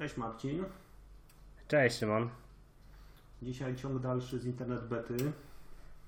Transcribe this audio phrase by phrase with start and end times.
[0.00, 0.64] Cześć Marcin.
[1.68, 2.30] Cześć Szymon.
[3.42, 5.16] Dzisiaj ciąg dalszy z internet bety.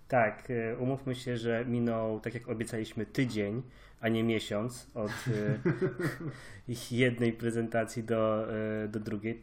[0.08, 3.62] Tak, y, umówmy się, że minął, tak jak obiecaliśmy, tydzień,
[4.00, 8.46] a nie miesiąc od y, jednej prezentacji do,
[8.84, 9.42] y, do drugiej.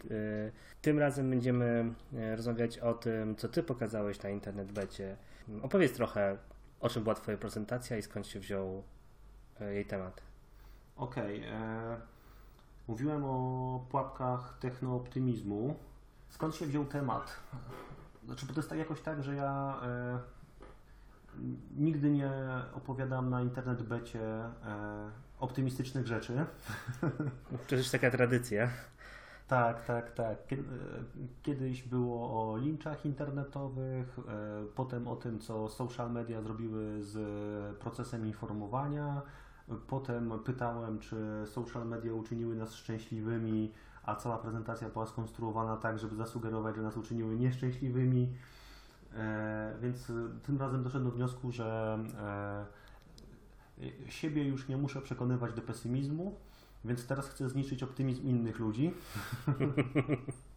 [0.81, 1.93] Tym razem będziemy
[2.35, 5.15] rozmawiać o tym, co Ty pokazałeś na internet becie.
[5.61, 6.37] Opowiedz trochę,
[6.79, 8.83] o czym była Twoja prezentacja i skąd się wziął
[9.71, 10.21] jej temat.
[10.95, 11.39] Okej.
[11.39, 12.18] Okay, e,
[12.89, 15.75] mówiłem o pułapkach technooptymizmu.
[16.29, 17.39] Skąd się wziął temat?
[18.25, 20.19] Znaczy, bo to jest tak jakoś tak, że ja e,
[21.77, 22.31] nigdy nie
[22.73, 24.51] opowiadam na internet becie e,
[25.39, 26.45] optymistycznych rzeczy.
[27.67, 28.69] Przecież taka tradycja.
[29.47, 30.53] Tak, tak, tak.
[30.53, 30.55] E,
[31.43, 34.21] kiedyś było o linczach internetowych, e,
[34.75, 37.17] potem o tym, co social media zrobiły z
[37.77, 39.21] procesem informowania.
[39.87, 41.15] Potem pytałem, czy
[41.45, 43.71] social media uczyniły nas szczęśliwymi,
[44.03, 48.33] a cała prezentacja była skonstruowana tak, żeby zasugerować, że nas uczyniły nieszczęśliwymi.
[49.13, 50.11] E, więc
[50.43, 56.35] tym razem doszedłem do wniosku, że e, siebie już nie muszę przekonywać do pesymizmu,
[56.85, 58.93] więc teraz chcę zniszczyć optymizm innych ludzi.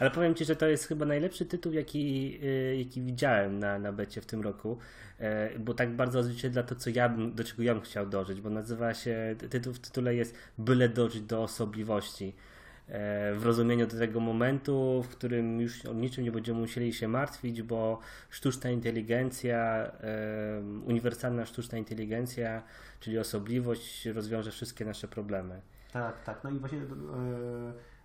[0.00, 3.92] Ale powiem Ci, że to jest chyba najlepszy tytuł, jaki, e, jaki widziałem na, na
[3.92, 4.78] becie w tym roku,
[5.58, 8.50] bo tak bardzo odzwierciedla to, co ja bym, do czego ja bym chciał dążyć, bo
[8.50, 12.34] nazywa się, tytuł w tytule jest Byle dążyć do osobliwości.
[12.88, 17.08] E, w rozumieniu do tego momentu, w którym już o niczym nie będziemy musieli się
[17.08, 17.98] martwić, bo
[18.30, 19.90] sztuczna inteligencja,
[20.86, 22.62] uniwersalna sztuczna inteligencja,
[23.00, 25.60] czyli osobliwość rozwiąże wszystkie nasze problemy.
[25.92, 26.44] Tak, tak.
[26.44, 26.82] No i właśnie e,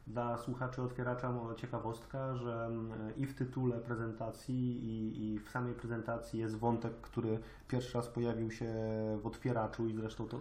[0.08, 2.70] dla słuchaczy otwieracza ciekawostka, że
[3.18, 8.52] i w tytule prezentacji, i, i, w samej prezentacji jest wątek, który pierwszy raz pojawił
[8.52, 8.74] się
[9.22, 10.40] w otwieraczu i zresztą to,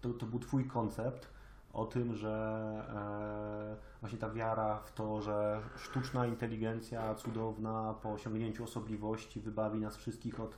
[0.00, 1.36] to, to był Twój koncept
[1.72, 8.64] o tym, że e, właśnie ta wiara w to, że sztuczna inteligencja cudowna po osiągnięciu
[8.64, 10.56] osobliwości wybawi nas wszystkich od,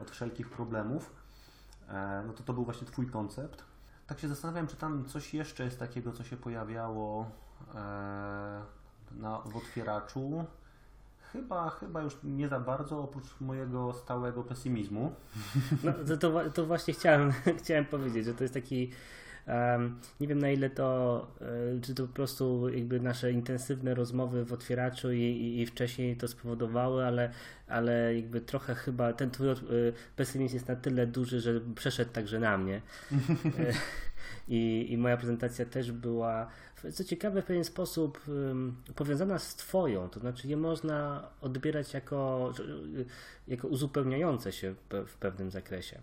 [0.00, 1.14] od wszelkich problemów,
[1.88, 3.64] e, no to to był właśnie Twój koncept.
[4.06, 7.30] Tak się zastanawiam, czy tam coś jeszcze jest takiego, co się pojawiało
[9.12, 10.44] na, w otwieraczu.
[11.32, 15.12] Chyba, chyba już nie za bardzo, oprócz mojego stałego pesymizmu.
[15.84, 18.90] No, to, to, to właśnie chciałem, chciałem powiedzieć, że to jest taki
[20.20, 24.52] nie wiem na ile to, e, czy to po prostu jakby nasze intensywne rozmowy w
[24.52, 27.30] otwieraczu i, i, i wcześniej to spowodowały, ale,
[27.68, 29.54] ale jakby trochę chyba ten twój e,
[30.16, 32.80] pesymizm jest na tyle duży, że przeszedł także na mnie.
[33.58, 33.72] E,
[34.48, 36.46] I, I moja prezentacja też była,
[36.92, 38.20] co ciekawe, w pewien sposób
[38.94, 42.52] powiązana z Twoją, to znaczy je można odbierać jako,
[43.48, 44.74] jako uzupełniające się
[45.06, 45.98] w pewnym zakresie.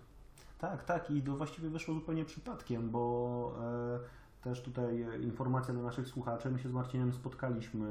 [0.60, 6.08] Tak, tak i to właściwie wyszło zupełnie przypadkiem, bo e, też tutaj informacja dla naszych
[6.08, 6.52] słuchaczy.
[6.52, 7.88] My się z Marcinem spotkaliśmy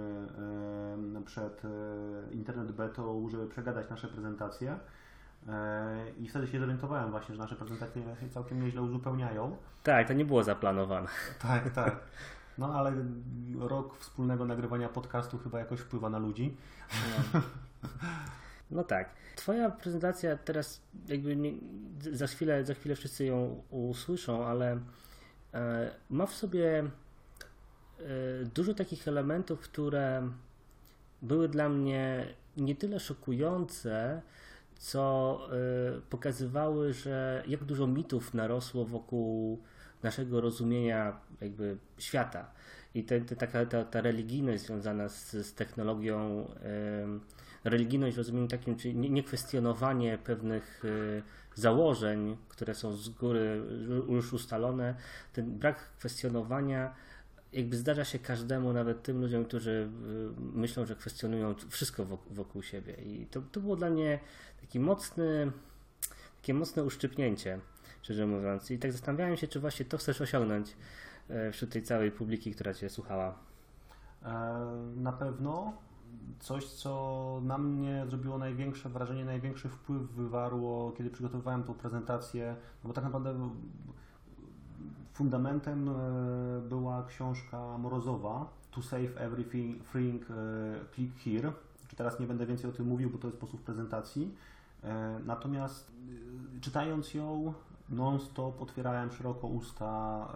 [1.18, 1.68] e, przed e,
[2.32, 4.78] internet betą, żeby przegadać nasze prezentacje.
[5.48, 9.56] E, I wtedy się zorientowałem właśnie, że nasze prezentacje się całkiem nieźle uzupełniają.
[9.82, 11.08] Tak, to nie było zaplanowane.
[11.42, 12.00] Tak, tak.
[12.58, 12.92] No ale
[13.58, 16.56] rok wspólnego nagrywania podcastu chyba jakoś wpływa na ludzi.
[17.34, 17.40] No.
[18.72, 19.10] No tak.
[19.36, 21.52] Twoja prezentacja teraz jakby nie,
[22.12, 24.80] za, chwilę, za chwilę wszyscy ją usłyszą, ale
[25.54, 26.84] e, ma w sobie e,
[28.54, 30.28] dużo takich elementów, które
[31.22, 32.26] były dla mnie
[32.56, 34.22] nie tyle szokujące,
[34.78, 39.62] co e, pokazywały, że jak dużo mitów narosło wokół
[40.02, 42.50] naszego rozumienia jakby świata.
[42.94, 46.46] I te, te, taka ta, ta religijność związana z, z technologią
[47.64, 51.22] religijność w rozumieniu takim, czyli niekwestionowanie pewnych y,
[51.54, 53.62] założeń, które są z góry
[54.08, 54.94] już ustalone,
[55.32, 56.94] ten brak kwestionowania
[57.52, 62.94] jakby zdarza się każdemu, nawet tym ludziom, którzy y, myślą, że kwestionują wszystko wokół siebie.
[62.94, 64.18] I to, to było dla mnie
[64.60, 65.52] taki mocny,
[66.36, 67.58] takie mocne uszczypnięcie,
[68.02, 68.70] szczerze mówiąc.
[68.70, 70.76] I tak zastanawiałem się, czy właśnie to chcesz osiągnąć
[71.28, 73.34] e, wśród tej całej publiki, która Cię słuchała.
[74.24, 74.30] E,
[74.96, 75.72] na pewno
[76.40, 82.88] coś, co na mnie zrobiło największe wrażenie, największy wpływ wywarło, kiedy przygotowywałem tą prezentację, no
[82.88, 83.50] bo tak naprawdę
[85.12, 85.92] fundamentem e,
[86.68, 89.82] była książka Morozowa To Save Everything
[90.30, 90.34] e,
[90.94, 91.52] Click Here.
[91.96, 94.34] Teraz nie będę więcej o tym mówił, bo to jest sposób prezentacji.
[95.24, 95.92] Natomiast
[96.60, 97.54] czytając ją
[97.92, 100.28] non-stop otwierałem szeroko usta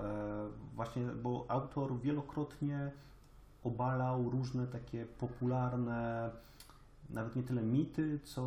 [0.75, 2.91] właśnie, bo autor wielokrotnie
[3.65, 6.31] obalał różne takie popularne,
[7.11, 8.43] nawet nie tyle mity, co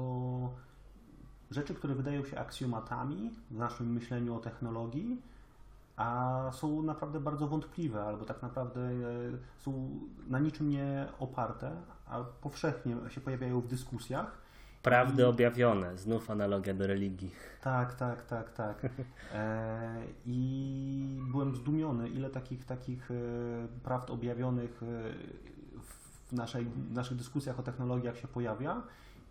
[1.52, 5.22] rzeczy, które wydają się aksjomatami w naszym myśleniu o technologii,
[5.96, 8.92] a są naprawdę bardzo wątpliwe, albo tak naprawdę e,
[9.58, 9.90] są
[10.28, 11.72] na niczym nie oparte,
[12.06, 14.49] a powszechnie się pojawiają w dyskusjach.
[14.84, 17.32] Prawdy objawione, znów analogia do religii.
[17.62, 18.86] Tak, tak, tak, tak.
[19.34, 23.16] E, I byłem zdumiony, ile takich takich e,
[23.84, 24.82] prawd objawionych
[25.82, 28.82] w, naszej, w naszych dyskusjach o technologiach się pojawia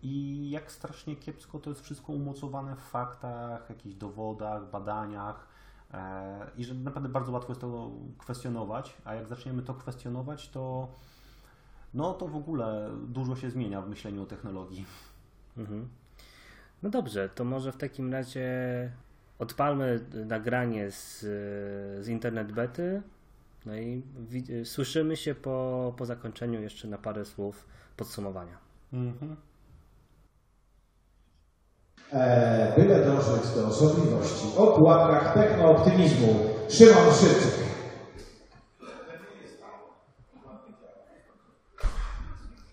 [0.03, 5.47] i jak strasznie kiepsko to jest wszystko umocowane w faktach, jakichś dowodach, badaniach
[5.93, 10.87] e, i że naprawdę bardzo łatwo jest to kwestionować, a jak zaczniemy to kwestionować, to
[11.93, 14.85] no to w ogóle dużo się zmienia w myśleniu o technologii.
[15.59, 15.89] Mhm.
[16.83, 18.47] No dobrze, to może w takim razie
[19.39, 21.19] odpalmy nagranie z,
[22.05, 23.01] z internet bety.
[23.65, 24.03] No i
[24.63, 27.67] słyszymy się po, po zakończeniu jeszcze na parę słów
[27.97, 28.57] podsumowania.
[28.93, 29.35] Mhm.
[32.11, 34.47] E, byle dążyć do osobliwości.
[34.57, 36.35] O pułapkach techno-optymizmu.
[36.69, 37.69] Szymon Szybczyk.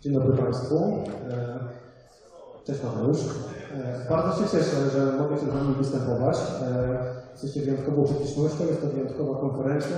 [0.00, 1.04] Dzień dobry Państwu.
[1.30, 1.85] E,
[2.66, 3.18] cześć Mateusz.
[3.74, 6.36] E, bardzo się cieszę, że mogę się z Wami występować.
[7.32, 9.96] Jesteście wyjątkową publicznością, jest to wyjątkowa konferencja.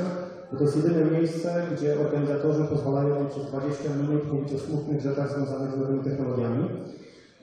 [0.59, 5.33] To jest jedyne miejsce, gdzie organizatorzy pozwalają mi przez 20 minut mówić o smutnych rzeczach
[5.33, 6.69] związanych z nowymi technologiami.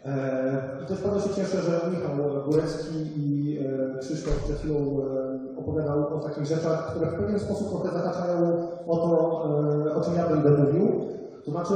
[0.06, 5.60] E, I też bardzo się cieszę, że Michał Górecki i e, Krzysztof przed chwilą e,
[5.60, 9.44] opowiadał o takich rzeczach, które w pewien sposób trochę zahaczają o to,
[9.96, 11.10] o czym ja będę mówił.
[11.46, 11.74] To znaczy,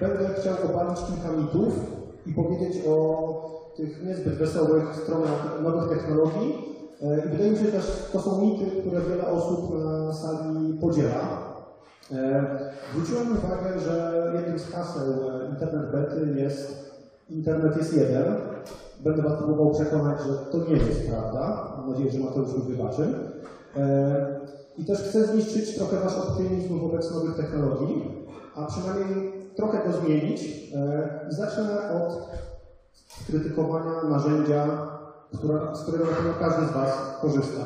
[0.00, 1.93] będę chciał opalić kilka mitów
[2.26, 6.74] i powiedzieć o tych niezbyt wesołych stronach nowych technologii.
[7.26, 11.54] I wydaje mi się też, to są mity, które wiele osób na sali podziela.
[12.92, 16.84] Zwróciłem uwagę, że jednym z haseł Internet Bety jest
[17.30, 18.36] internet jest jeden.
[19.04, 21.74] Będę Was próbował przekonać, że to nie jest prawda.
[21.76, 23.14] Mam nadzieję, że Mateusz mi wybaczy.
[23.76, 24.40] E,
[24.78, 30.42] I też chcę zniszczyć trochę Wasz optymizm wobec nowych technologii, a przynajmniej trochę go zmienić.
[30.74, 32.28] E, I zacznę od
[33.26, 34.88] krytykowania narzędzia,
[35.32, 36.06] która, z którego
[36.40, 37.64] każdy z Was korzysta.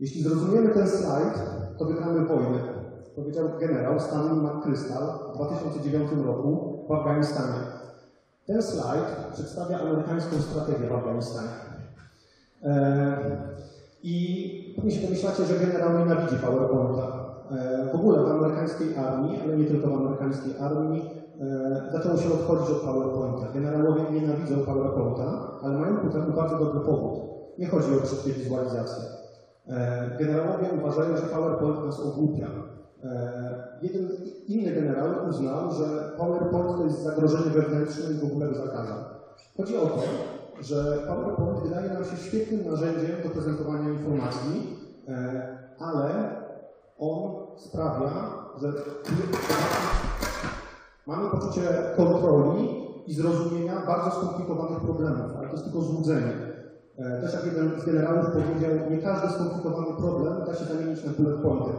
[0.00, 1.34] Jeśli zrozumiemy ten slajd,
[1.78, 2.76] to wygramy wojnę
[3.16, 7.58] powiedział generał Stanley McChrystal w 2009 roku w Afganistanie.
[8.46, 11.48] Ten slajd przedstawia amerykańską strategię w Afganistanie.
[12.62, 13.56] E,
[14.02, 17.36] I pewnie się pomyślacie, że generał nienawidzi PowerPointa.
[17.50, 21.02] E, w ogóle w amerykańskiej armii, ale nie tylko w amerykańskiej armii,
[21.40, 23.48] e, zaczęło się odchodzić od PowerPointa.
[23.48, 27.20] Generałowie nienawidzą PowerPointa, ale mają ku temu bardzo dobry powód.
[27.58, 29.06] Nie chodzi o szybkie wizualizację.
[30.18, 32.50] Generałowie uważają, że PowerPoint nas ogłupia.
[33.02, 34.10] E, jeden
[34.46, 39.04] inny generał uznał, że PowerPoint to jest zagrożenie wewnętrzne i w ogóle zakazał.
[39.56, 39.98] Chodzi o to,
[40.60, 44.76] że PowerPoint wydaje nam się świetnym narzędziem do prezentowania informacji,
[45.08, 46.36] e, ale
[46.98, 48.10] on sprawia,
[48.60, 48.72] że
[51.06, 51.62] mamy poczucie
[51.96, 56.32] kontroli i zrozumienia bardzo skomplikowanych problemów, ale to jest tylko złudzenie.
[56.98, 61.12] E, też jak jeden z generałów powiedział, nie każdy skomplikowany problem da się zamienić na
[61.12, 61.74] bullet pointer.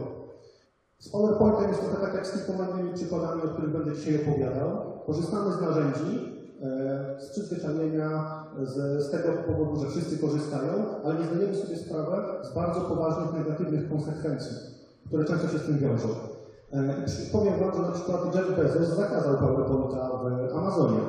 [0.98, 4.68] Z PowerPointem jest trochę tak jak z kilkoma przykładami, o których będę dzisiaj opowiadał.
[5.06, 6.37] Korzystamy z narzędzi,
[7.18, 8.24] z przyzwyczajenia,
[8.62, 13.32] z, z, tego powodu, że wszyscy korzystają, ale nie zdajemy sobie sprawy z bardzo poważnych
[13.32, 14.56] negatywnych konsekwencji,
[15.06, 16.08] które często się z tym wiążą.
[16.72, 16.94] E,
[17.28, 20.10] I powiem Wam, że na przykład Jeff Bezos zakazał PowerPointa
[20.50, 21.02] w Amazonie.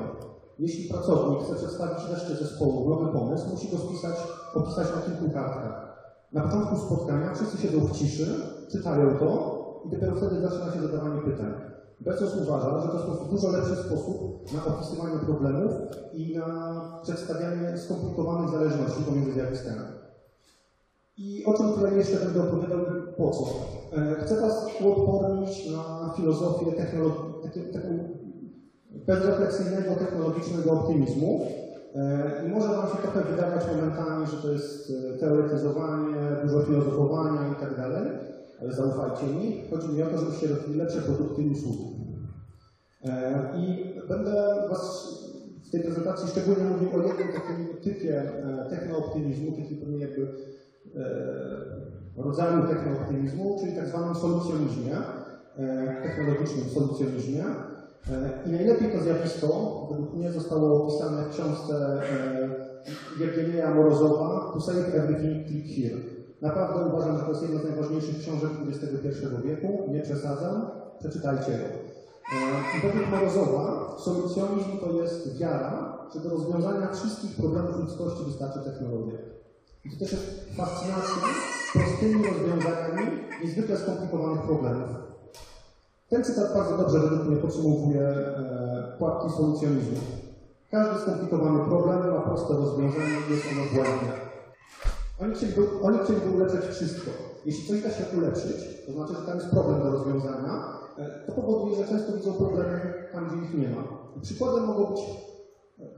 [0.60, 4.16] Jeśli pracownik chce przedstawić reszcie zespołu nowy pomysł, musi go spisać,
[4.54, 5.90] opisać na kilku kartkach.
[6.32, 8.36] Na początku spotkania wszyscy siedzą w ciszy,
[8.68, 11.69] czytają to i dopiero wtedy zaczyna się zadawanie pytań.
[12.02, 15.72] Bezos uważa, że to jest dużo lepszy sposób na opisywanie problemów
[16.14, 19.82] i na przedstawianie skomplikowanych zależności pomiędzy zjawiskami.
[21.18, 22.80] I o czym tutaj jeszcze będę opowiadał
[23.18, 23.46] po co?
[23.98, 26.70] E, chcę Was uodpornić na filozofię
[29.08, 31.42] bezrefleksyjnego technologicznego optymizmu.
[31.96, 37.42] E, I może Wam się trochę wydawać momentami, że to jest e, teoretyzowanie, dużo filozofowania
[37.52, 37.76] i tak
[38.62, 42.00] ale zaufajcie mi, chodzi mi o to, żebyście robili lepsze produkty i usługi.
[43.06, 45.08] E, I będę Was
[45.68, 50.28] w tej prezentacji szczególnie mówił o jednym takim typie e, technooptymizmu, takim jakby
[50.96, 54.96] e, rodzaju technooptymizmu, czyli tak zwanym solucjonizmie,
[56.04, 57.44] technologicznym solucjonizmie.
[58.46, 62.02] I najlepiej to zjawisko, według mnie, zostało opisane w książce
[63.20, 66.19] Jewgenia Morozowa To Save Everything Click Here.
[66.42, 69.90] Naprawdę uważam, że to jest jedna z najważniejszych książek XXI wieku.
[69.92, 70.68] Nie przesadzam.
[71.00, 71.58] Przeczytajcie ją.
[71.58, 79.20] E, według Morozowa solucjonizm to jest wiara, że do rozwiązania wszystkich problemów ludzkości wystarczy technologia.
[79.86, 80.26] I to też jest
[80.58, 81.24] fascynacja
[81.74, 83.12] prostymi rozwiązaniami
[83.44, 84.90] niezwykle skomplikowanych problemów.
[86.10, 89.98] Ten cytat bardzo dobrze według mnie podsumowuje e, solucjonizmu.
[90.72, 94.30] Każdy skomplikowany problem ma proste rozwiązanie i jest ono błędne.
[95.22, 95.98] Oni chcieliby, oni
[96.36, 97.12] ulepszyć wszystko.
[97.46, 101.32] Jeśli coś da się ulepszyć, to znaczy, że tam jest problem do rozwiązania, e, to
[101.32, 103.84] powoduje, że często widzą problemy tam, gdzie ich nie ma.
[104.22, 105.02] Przykładem mogą być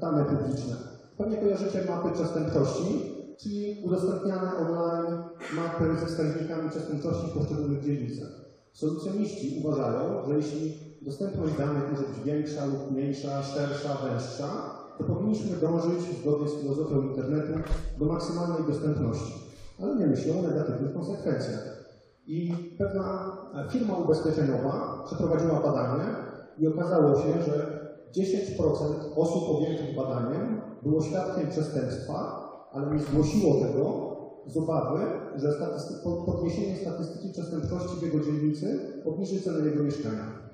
[0.01, 0.75] dane publiczne.
[1.17, 5.23] Pewnie kojarzycie mapy przestępczości, czyli udostępniane online
[5.55, 8.29] mapy ze wskaźnikami przestępczości w poszczególnych dzielnicach.
[8.73, 15.55] Solucjoniści uważają, że jeśli dostępność danych może być większa lub mniejsza, szersza, węższa, to powinniśmy
[15.55, 17.53] dążyć, zgodnie z filozofią internetu,
[17.99, 19.33] do maksymalnej dostępności.
[19.79, 21.81] Ale nie myślą o negatywnych konsekwencjach.
[22.27, 23.31] I pewna
[23.69, 26.05] firma ubezpieczeniowa przeprowadziła badanie
[26.57, 27.81] i okazało się, że
[28.15, 34.11] 10% osób objętych badaniem było świadkiem przestępstwa, ale nie zgłosiło tego
[34.47, 34.99] z obawy,
[35.35, 35.49] że
[36.25, 40.51] podniesienie statystyki przestępczości w jego dzielnicy obniży cenę jego mieszkania.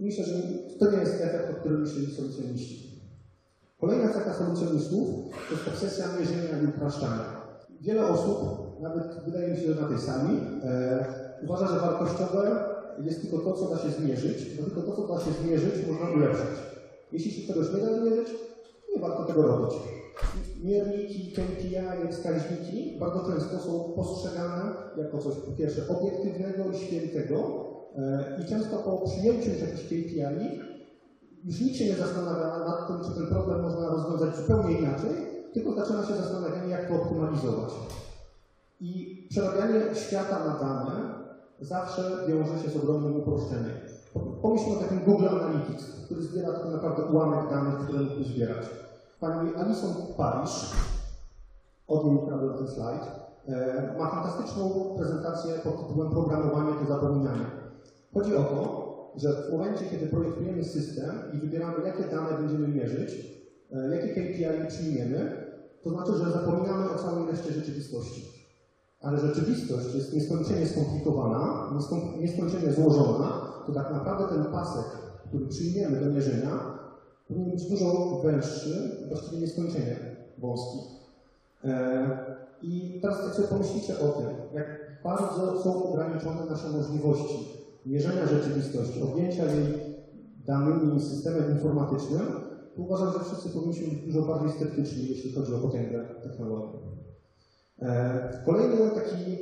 [0.00, 0.34] Myślę, że
[0.78, 2.91] to nie jest efekt, o którym myśleli solucjoniści.
[3.82, 5.08] Kolejna cecha solucjonistów
[5.48, 7.26] to jest obsesja mierzenia i upraszczania.
[7.80, 8.38] Wiele osób,
[8.82, 11.06] nawet wydaje mi się, że na tej sali, e,
[11.44, 12.64] uważa, że wartościowe
[12.98, 16.10] jest tylko to, co da się zmierzyć, bo tylko to, co da się zmierzyć, można
[16.10, 16.58] ulepszyć.
[17.12, 18.28] Jeśli się czegoś nie da zmierzyć,
[18.94, 19.78] nie warto tego robić.
[20.64, 27.36] Mierniki, KPI, wskaźniki bardzo często są postrzegane jako coś po pierwsze obiektywnego i świętego
[27.96, 30.71] e, i często po przyjęciu jakichś KPI
[31.44, 35.14] już nikt się nie zastanawia nad tym, czy ten problem można rozwiązać zupełnie inaczej,
[35.54, 37.72] tylko zaczyna się zastanawianie, jak to optymalizować.
[38.80, 41.22] I przerabianie świata na dane
[41.60, 43.80] zawsze wiąże się z ogromnym uproszczeniem.
[44.42, 48.66] Pomyślmy o takim Google Analytics, który zbiera tak naprawdę ułamek danych, które mógłby zbierać.
[49.20, 50.70] Pani Alison Parish,
[51.86, 53.02] od niej ukradłem ten slajd,
[53.48, 57.50] e, ma fantastyczną prezentację pod tytułem Programowanie do zapominania.
[58.14, 58.81] Chodzi o to,
[59.16, 63.18] że w momencie, kiedy projektujemy system i wybieramy, jakie dane będziemy mierzyć,
[63.70, 65.28] e, jakie KPI przyjmiemy,
[65.82, 68.22] to znaczy, że zapominamy o całej reszcie rzeczywistości.
[69.00, 71.70] Ale rzeczywistość jest nieskończenie skomplikowana,
[72.16, 74.86] nieskończenie złożona, to tak naprawdę ten pasek,
[75.28, 76.60] który przyjmiemy do mierzenia,
[77.28, 79.96] powinien być dużo węższy, właściwie nieskończenie
[80.38, 80.82] wąski.
[81.64, 82.10] E,
[82.62, 84.64] I teraz jak sobie pomyślicie o tym, jak
[85.04, 89.92] bardzo są ograniczone nasze możliwości mierzenia rzeczywistości, objęcia jej
[90.46, 92.26] danymi systemem informatycznym,
[92.76, 96.78] to uważam, że wszyscy powinniśmy być dużo bardziej sceptyczni, jeśli chodzi o potęgę technologii.
[97.82, 99.38] E, kolejny taki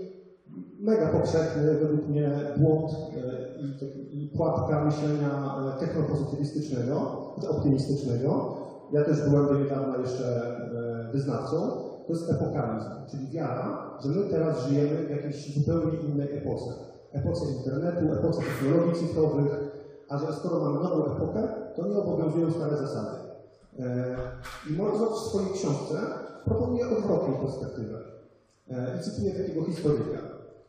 [0.80, 7.00] mega powszechny według mnie błąd e, i, i pułapka myślenia technopozytywistycznego,
[7.48, 8.56] optymistycznego.
[8.92, 10.46] Ja też byłem do niedawna jeszcze
[11.08, 11.56] e, wyznawcą.
[12.06, 16.89] To jest epokalizm, czyli wiara, że my teraz żyjemy w jakiejś zupełnie innej epoce.
[17.12, 19.70] Epoce internetu, epoce technologii cyfrowych,
[20.08, 23.16] a że skoro mamy nową epokę, to nie obowiązują stare zasady.
[23.78, 24.16] E,
[24.70, 26.00] I Mozart w swojej książce
[26.44, 27.98] proponuje odwrotną perspektywę.
[28.70, 30.22] E, I cytuję takiego historyka.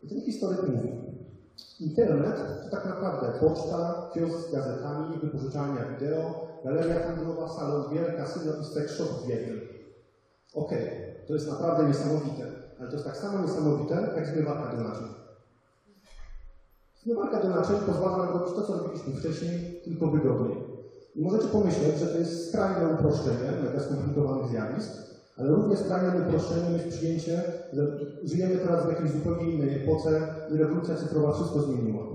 [0.04, 1.02] I ten historyk mówi,
[1.80, 8.54] Internet to tak naprawdę poczta, kiosk z gazetami, wypożyczalnia wideo, galeria handlowa, salon gier, kasyno
[8.54, 9.62] i shop w jednym.
[10.54, 14.80] Okej, okay, to jest naprawdę niesamowite, ale to jest tak samo niesamowite, jak zmywarka do
[14.80, 15.21] naczyń.
[17.04, 20.58] Zmywarka do naczyń pozwala nam robić to, co robiliśmy wcześniej, tylko wygodniej.
[21.16, 24.92] I możecie pomyśleć, że to jest skrajne uproszczenie mega skomplikowanych zjawisk,
[25.38, 27.44] ale również skrajnym uproszczeniem jest przyjęcie,
[27.74, 27.82] że
[28.24, 32.06] żyjemy teraz w jakiejś zupełnie innej epoce i rewolucja cyfrowa wszystko zmieniła.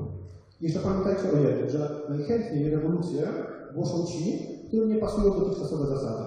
[0.61, 3.35] Jeszcze pamiętajcie o jednym, że najchętniej rewolucję
[3.71, 6.25] głoszą ci, którym nie pasują dotychczasowe zasady.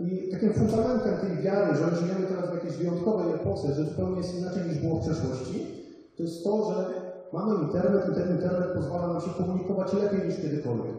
[0.00, 4.34] I takim fundamentem tej wiary, że żyjemy teraz w jakiejś wyjątkowej epoce, że zupełnie jest
[4.34, 5.66] inaczej niż było w przeszłości,
[6.16, 7.03] to jest to, że
[7.34, 10.96] mamy internet i ten internet pozwala nam się komunikować lepiej niż kiedykolwiek.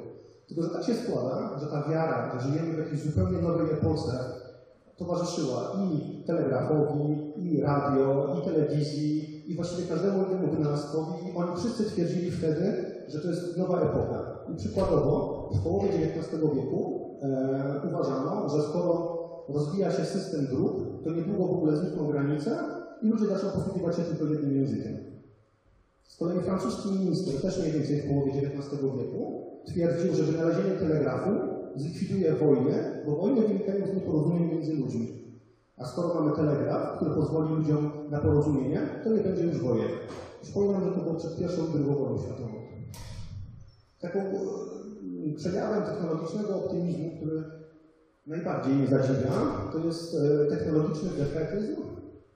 [0.48, 4.12] Tylko, że tak się składa, że ta wiara, że żyjemy w jakiejś zupełnie nowej epoce,
[4.98, 11.14] towarzyszyła i telegrafowi, i radio, i telewizji, i właściwie każdemu innemu wynalazkowi.
[11.30, 14.46] I oni wszyscy twierdzili wtedy, że to jest nowa epoka.
[14.54, 19.16] I przykładowo w połowie XIX wieku e, uważano, że skoro
[19.50, 22.58] rozwija się system dróg, to niedługo w ogóle znikną granice
[23.02, 25.15] i ludzie zaczną posługiwać się tylko jednym językiem.
[26.08, 31.30] Z kolei francuski minister, też mniej więcej w połowie XIX wieku, twierdził, że wynalezienie telegrafu
[31.76, 35.26] zlikwiduje wojnę, bo wojny wynikają z nieporozumień między ludźmi.
[35.78, 39.90] A skoro mamy telegraf, który pozwoli ludziom na porozumienie, to nie będzie już wojen.
[40.42, 42.54] Przypominam, że to było przed pierwszą i drugą wojną światową.
[44.02, 47.44] Taką e, przejawem technologicznego optymizmu, który
[48.28, 49.32] najbardziej mnie zadziwia,
[49.72, 51.76] to jest e, technologiczny defetyzm,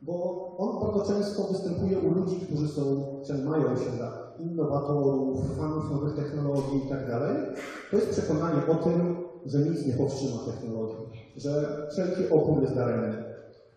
[0.01, 3.05] bo on bardzo często występuje u ludzi, którzy są,
[3.45, 6.99] mają się za innowatorów, fanów nowych technologii i tak.
[7.91, 9.15] To jest przekonanie o tym,
[9.45, 13.23] że nic nie powstrzyma technologii, że wszelki opór jest daremny,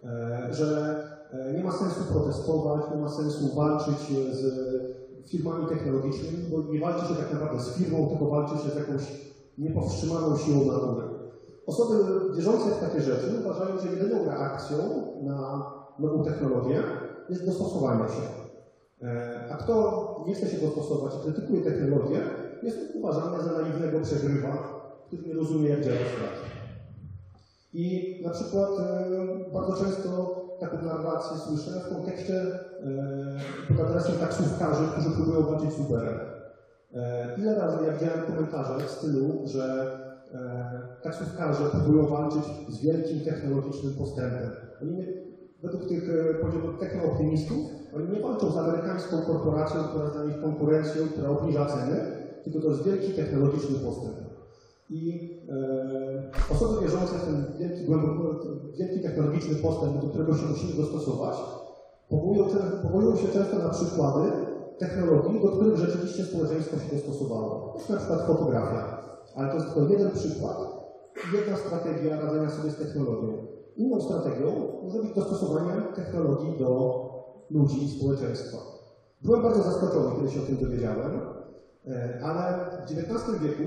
[0.04, 0.96] e, że
[1.30, 4.42] e, nie ma sensu protestować, nie ma sensu walczyć z
[5.30, 9.32] firmami technologicznymi, bo nie walczy się tak naprawdę z firmą, tylko walczy się z jakąś
[9.58, 11.04] niepowstrzymaną siłą natury.
[11.66, 11.94] Osoby
[12.36, 15.62] wierzące w takie rzeczy uważają, że jedyną reakcją na
[15.98, 16.82] nową technologię
[17.28, 18.42] jest dostosowanie się.
[19.02, 22.20] E, a kto nie chce się dostosować krytykuje technologię,
[22.62, 26.52] jest uważany za naiwnego przegrywa, który nie rozumie, jak działa świat.
[27.72, 32.58] I na przykład e, bardzo często taką narrację słyszę w kontekście e,
[33.68, 36.18] pod adresem taksówkarzy, którzy próbują walczyć z Uberem.
[37.38, 39.96] Ile razy ja widziałem komentarze w stylu, że
[41.02, 44.50] taksówkarze próbują walczyć z wielkim technologicznym postępem.
[44.82, 45.06] Oni
[45.62, 47.58] według tych e, technooptymistów,
[47.92, 51.96] oni nie walczą z amerykańską korporacją, która jest dla nich konkurencją, która obniża ceny,
[52.44, 54.16] tylko to jest wielki technologiczny postęp.
[54.90, 55.54] I e,
[56.48, 57.84] osoby wierzące w ten wielki,
[58.78, 61.44] wielki technologiczny postęp, do którego się musimy dostosować,
[62.08, 62.44] powołują,
[62.82, 64.32] powołują się często na przykłady
[64.78, 67.74] technologii, do których rzeczywiście społeczeństwo się dostosowało.
[67.88, 68.84] Na przykład fotografia.
[69.34, 70.68] Ale to jest tylko jeden przykład
[71.32, 73.51] jedna strategia radzenia sobie z technologią.
[73.76, 74.46] Inną strategią
[74.82, 77.02] może być dostosowanie technologii do
[77.50, 78.58] ludzi i społeczeństwa.
[79.22, 81.20] Byłem bardzo zaskoczony, kiedy się o tym dowiedziałem,
[81.86, 83.62] e, ale w XIX wieku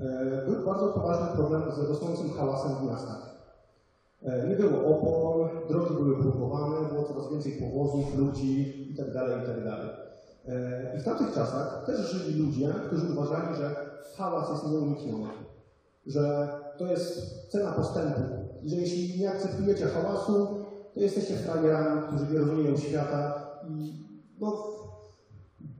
[0.00, 3.38] e, był bardzo poważny problem z rosnącym hałasem w miastach.
[4.22, 9.12] E, nie było opon, drogi były blokowane, było coraz więcej powozów, ludzi itd.
[9.12, 9.70] Tak itd.
[9.70, 13.74] Tak I w tamtych czasach też żyli ludzie, którzy uważali, że
[14.16, 15.28] hałas jest nieunikniony
[16.08, 20.48] że to jest cena postępu i że jeśli nie akceptujecie hałasu,
[20.94, 23.92] to jesteście frajerami, którzy nie rozumieją świata i
[24.40, 24.52] no,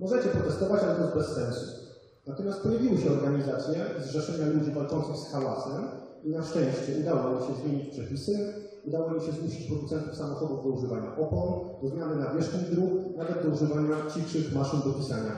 [0.01, 1.89] możecie protestować, ale to jest bez sensu.
[2.27, 5.89] Natomiast pojawiły się organizacje zrzeszenia ludzi walczących z hałasem
[6.25, 10.71] i na szczęście udało im się zmienić przepisy, udało im się zmusić producentów samochodów do
[10.71, 15.33] używania opon, do zmiany nawierzchni dróg, nawet do używania cichszych maszyn do pisania.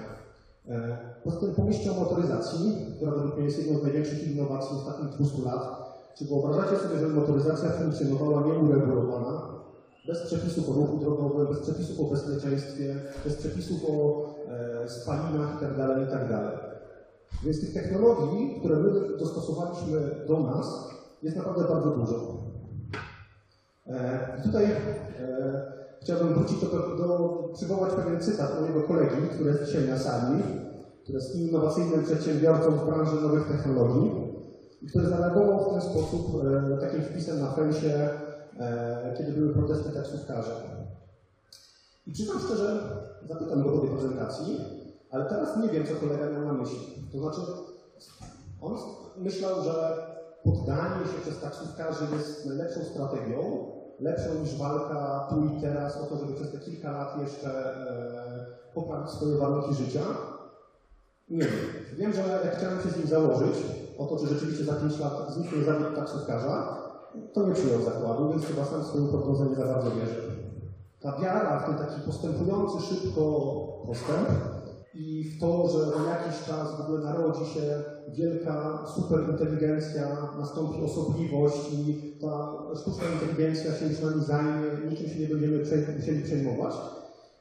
[0.68, 5.10] E, poza tym pomyślcie o motoryzacji, która według mnie jest jedną z największych innowacji ostatnich
[5.10, 5.79] 200 lat.
[6.14, 9.60] Czy wyobrażacie sobie, że motoryzacja funkcjonowała nieuregulowana,
[10.06, 15.76] bez przepisów o ruchu drogowym, bez przepisów o bezpieczeństwie, bez przepisów o e, spalinach itd.,
[15.76, 16.28] tak itd.
[16.28, 16.70] Tak
[17.44, 20.88] Więc tych technologii, które my dostosowaliśmy do nas,
[21.22, 22.38] jest naprawdę bardzo dużo.
[23.86, 24.70] E, tutaj e,
[26.02, 30.42] chciałbym wrócić do, do, przywołać pewien cytat mojego kolegi, który jest dzisiaj na sali,
[31.02, 34.29] który jest innowacyjnym przedsiębiorcą w branży nowych technologii
[34.82, 38.10] i który zareagował w ten sposób e, takim wpisem na fejsie,
[38.60, 40.50] e, kiedy były protesty taksówkarzy.
[42.06, 42.80] I przyznam szczerze,
[43.28, 44.60] zapytam go po tej prezentacji,
[45.10, 47.08] ale teraz nie wiem, co kolega miał na myśli.
[47.12, 47.40] To znaczy,
[48.60, 48.76] on
[49.16, 50.06] myślał, że
[50.44, 53.66] poddanie się przez taksówkarzy jest najlepszą strategią,
[53.98, 58.46] lepszą niż walka tu i teraz o to, żeby przez te kilka lat jeszcze e,
[58.74, 60.02] poprawić swoje warunki życia?
[61.28, 61.50] Nie wiem.
[61.96, 63.56] Wiem, że jak chciałem się z nim założyć,
[64.00, 66.76] o to, czy rzeczywiście za 5 lat zniknie zawód taksówkarza,
[67.32, 70.20] to nie przyjął zakładu, więc chyba sam swoją prognozę nie za bardzo wierzę.
[71.00, 73.22] Ta wiara w ten taki postępujący szybko
[73.86, 74.28] postęp
[74.94, 81.72] i w to, że za jakiś czas w ogóle narodzi się wielka superinteligencja, nastąpi osobliwość
[81.72, 85.58] i ta sztuczna inteligencja się już nami zajmie, niczym się nie będziemy
[85.98, 86.74] musieli przejmować.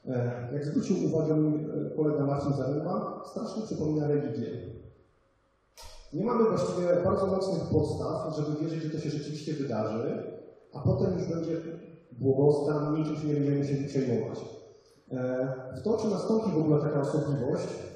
[0.06, 4.79] E, jak zwrócił uwagę mój e, kolega Marcin Zaręba, strasznie przypomina religię.
[6.12, 10.18] Nie mamy właściwie bardzo mocnych podstaw, żeby wierzyć, że to się rzeczywiście wydarzy,
[10.70, 11.58] a potem już będzie
[12.12, 14.46] błogostan, niczym się nie będziemy musieli przejmować.
[15.10, 17.90] E, w to, czy nastąpi w ogóle taka osobliwość,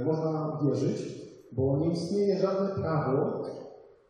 [0.00, 1.14] można wierzyć,
[1.52, 3.42] bo nie istnieje żadne prawo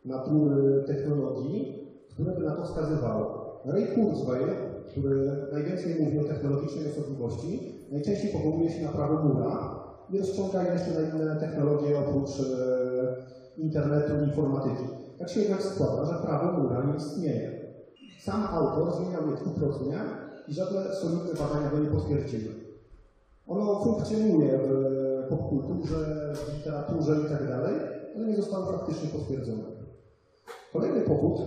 [0.05, 1.65] natury technologii,
[2.07, 3.33] które by na to wskazywało.
[3.63, 9.65] Ray Kurzweil, który najwięcej mówi o technologicznej osobliwości, najczęściej powołuje się na prawo Mura
[10.09, 12.43] i rozciąga jeszcze na inne technologie oprócz e,
[13.57, 14.89] internetu i informatyki.
[15.17, 17.51] Tak się jednak składa, że prawo Mura nie istnieje.
[18.17, 20.05] Sam autor zmieniał je dwukrotnie
[20.47, 22.53] i żadne solidne badania go nie potwierdziły.
[23.45, 24.69] Ono funkcjonuje w
[25.27, 27.73] popkulturze, w literaturze itd., tak
[28.15, 29.71] ale nie zostało faktycznie potwierdzone.
[30.71, 31.43] Kolejny powód,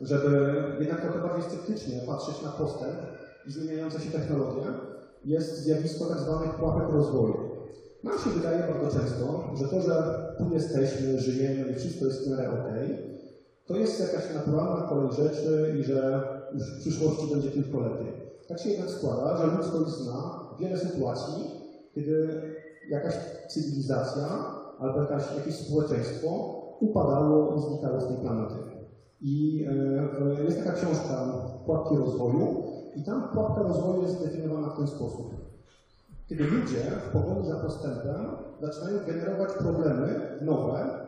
[0.00, 3.00] żeby jednak trochę bardziej sceptycznie patrzeć na postęp
[3.44, 4.62] i zmieniające się technologie,
[5.24, 7.45] jest zjawisko tak zwanych pułapek rozwoju.
[8.06, 10.02] Nam się wydaje bardzo często, że to, że
[10.38, 12.68] tu jesteśmy, żyjemy i wszystko jest w miarę ok,
[13.66, 18.12] to jest jakaś naturalna kolej rzeczy i że już w przyszłości będzie tylko lepiej.
[18.48, 21.50] Tak się jednak składa, że ludzkość zna wiele sytuacji,
[21.94, 22.36] kiedy
[22.88, 23.14] jakaś
[23.46, 24.44] cywilizacja
[24.78, 28.64] albo jakaś, jakieś społeczeństwo upadało i znikało z tej planety.
[29.20, 31.26] I e, jest taka książka
[31.64, 32.54] Pułapki rozwoju
[32.94, 35.55] i tam pułapka rozwoju jest zdefiniowana w ten sposób.
[36.28, 38.26] Kiedy ludzie w pogoni za postępem
[38.60, 41.06] zaczynają generować problemy nowe,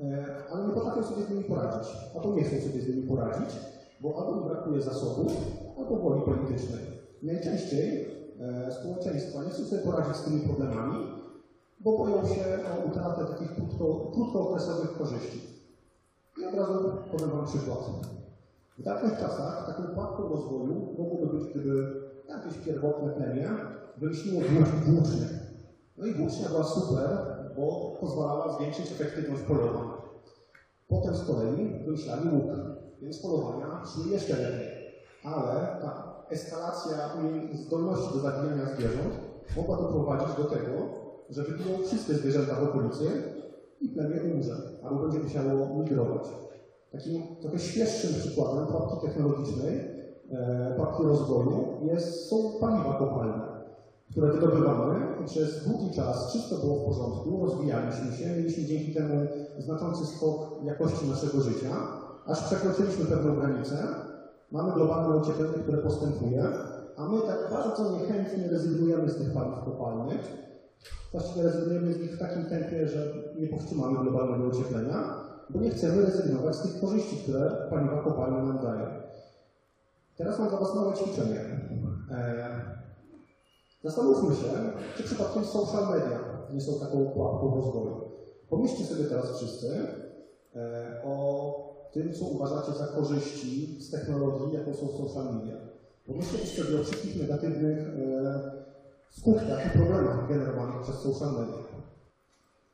[0.00, 3.56] e, ale nie potrafią sobie z nimi poradzić, albo nie chcą sobie z nimi poradzić,
[4.00, 5.32] bo albo im brakuje zasobów,
[5.78, 6.80] albo woli politycznej.
[7.22, 8.08] Najczęściej
[8.40, 11.06] e, społeczeństwa nie chcą sobie poradzić z tymi problemami,
[11.80, 15.40] bo boją się o utratę takich krótko, krótkookresowych korzyści.
[16.42, 17.78] I od razu powiem Wam przykład.
[18.78, 21.92] W dawnych czasach taką pułapką rozwoju mogłoby być, gdyby
[22.28, 23.48] jakieś pierwotne plemię
[24.00, 24.42] wymyśliło
[24.86, 25.28] włócznie.
[25.98, 27.18] No i włócznia była super,
[27.56, 29.88] bo pozwalała zwiększyć efektywność polowań.
[30.88, 32.52] Potem z kolei wymyślali łuk,
[33.02, 34.68] więc polowania szły jeszcze lepiej.
[35.24, 37.12] Ale ta eskalacja
[37.52, 39.14] zdolności do zabijania zwierząt
[39.56, 43.22] mogła doprowadzić do tego, że wybiją wszystkie zwierzęta w okolicy
[43.80, 46.28] i plemię umrze, albo będzie musiało migrować.
[46.90, 49.80] Takim trochę świeższym przykładem pułapki technologicznej,
[50.30, 53.53] e, pułapki rozwoju jest, są paliwa kopalne
[54.14, 60.06] które wydobywamy przez długi czas wszystko było w porządku, rozwijaliśmy się, mieliśmy dzięki temu znaczący
[60.06, 61.88] skok jakości naszego życia,
[62.24, 63.88] aż przekroczyliśmy pewną granicę,
[64.52, 66.52] mamy globalne ocieplenie, które postępuje,
[66.96, 70.20] a my tak bardzo niechętnie rezygnujemy z tych paliw kopalnych.
[71.12, 75.04] Właściwie rezygnujemy z nich w takim tempie, że nie powstrzymamy globalnego ocieplenia,
[75.50, 78.94] bo nie chcemy rezygnować z tych korzyści, które paliwa kopalne nam dają.
[80.16, 81.44] Teraz mam dla Was małe ćwiczenie.
[82.10, 82.50] E,
[83.84, 84.50] Zastanówmy się,
[84.96, 86.20] czy przypadkiem social media
[86.54, 88.00] nie są taką pułapką rozwoju.
[88.50, 89.68] Pomyślcie sobie teraz wszyscy
[90.56, 95.56] e, o tym, co uważacie za korzyści z technologii, jaką są social media.
[96.06, 98.40] Pomyślcie sobie o wszystkich negatywnych e,
[99.10, 101.58] skutkach i problemach generowanych przez social media.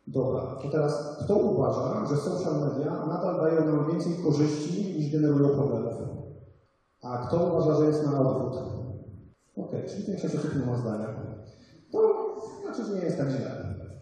[0.07, 5.51] Dobra, to teraz kto uważa, że social media nadal dają nam więcej korzyści niż generują
[5.51, 5.95] problemów?
[7.03, 8.80] A kto uważa, że jest na odwrót?
[9.57, 11.09] Ok, czyli większość osób nie ma zdania.
[11.91, 11.99] To
[12.61, 13.55] znaczy, że nie jest tak źle.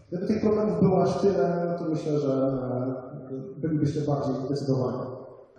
[0.08, 4.98] Gdyby tych problemów było aż tyle, to myślę, że e, bylibyście bardziej zdecydowani.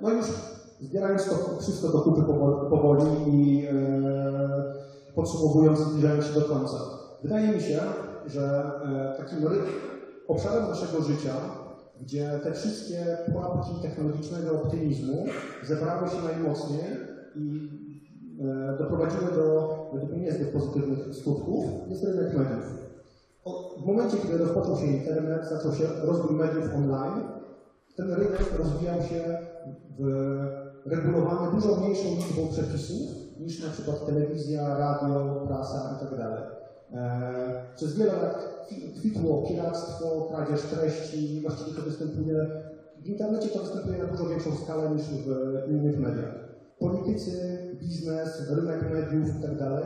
[0.02, 0.34] No już
[0.80, 2.24] zbierając to wszystko do kupy
[2.70, 4.64] powoli i e,
[5.14, 6.86] podsumowując, zbliżając się do końca.
[7.22, 7.80] Wydaje mi się,
[8.26, 9.44] że e, takim
[10.28, 11.52] obszarem naszego życia,
[12.00, 15.24] gdzie te wszystkie pułapki technologicznego optymizmu
[15.62, 16.98] zebrały się najmocniej
[17.36, 17.70] i
[18.40, 22.90] E, doprowadziły do według mnie niezbyt pozytywnych skutków, jest rynek mediów.
[23.78, 27.24] W momencie, kiedy rozpoczął się internet, zaczął się rozwój mediów online,
[27.96, 29.38] ten rynek rozwijał się
[30.00, 30.04] w
[30.86, 36.18] regulowany dużo mniejszą liczbą przepisów niż na przykład telewizja, radio, prasa itd.
[36.18, 36.44] Tak
[36.94, 38.66] e, przez wiele lat
[39.00, 42.48] kwitło piractwo, kradzież treści, właściwie to występuje,
[42.98, 45.28] w internecie to występuje na dużo większą skalę niż w
[45.72, 46.49] innych mediach
[46.80, 47.32] politycy,
[47.82, 49.58] biznes, rynek mediów itd.
[49.58, 49.84] Tak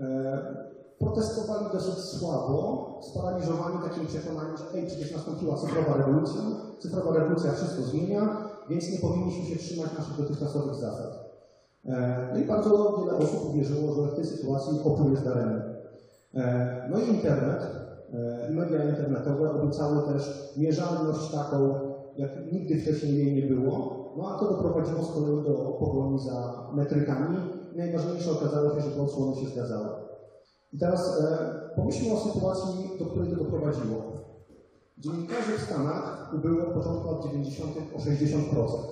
[0.00, 6.40] e, protestowali dosyć słabo, sparaliżowani takim przekonaniem, że ej, przecież nastąpiła cyfrowa rewolucja,
[6.78, 8.36] cyfrowa rewolucja wszystko zmienia,
[8.70, 11.12] więc nie powinniśmy się trzymać naszych dotychczasowych zasad.
[11.84, 15.74] E, no i bardzo wiele osób uwierzyło, że w tej sytuacji opór jest daremny.
[16.34, 17.80] E, no i internet,
[18.50, 21.89] media internetowe obiecały też mierzalność taką,
[22.20, 26.68] jak nigdy wcześniej jej nie było, no a to doprowadziło z kolei do pogoni za
[26.72, 27.36] metrykami.
[27.76, 29.90] Najważniejsze okazało się, że te odsłony się zgadzały.
[30.72, 34.04] I teraz e, pomyślmy o sytuacji, do której to doprowadziło.
[34.98, 37.76] Dziennikarzy w Stanach ubyło od początku lat 90.
[37.94, 38.84] o 60%.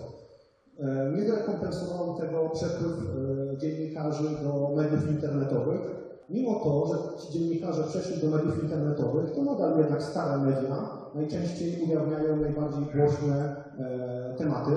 [0.79, 5.95] E, nie zrekompensował tego przepływ e, dziennikarzy do mediów internetowych.
[6.29, 11.83] Mimo to, że ci dziennikarze przeszli do mediów internetowych, to nadal jednak stare media najczęściej
[11.83, 14.73] ujawniają najbardziej głośne e, tematy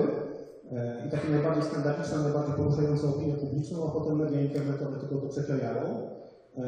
[0.72, 5.28] e, i takie najbardziej skandaliczne, najbardziej poruszające opinię publiczną, a potem media internetowe tylko to
[5.28, 6.08] przeklejają.
[6.56, 6.62] E,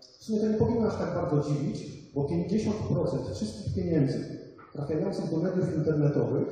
[0.00, 4.40] w sumie to nie powinno aż tak bardzo dziwić, bo 50% wszystkich pieniędzy
[4.72, 6.48] trafiających do mediów internetowych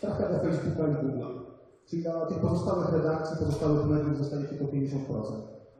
[0.00, 1.38] trafia do Facebooka i Google.
[1.86, 4.98] Czyli dla tych pozostałych redakcji, pozostałych mediów zostaje tylko 50%.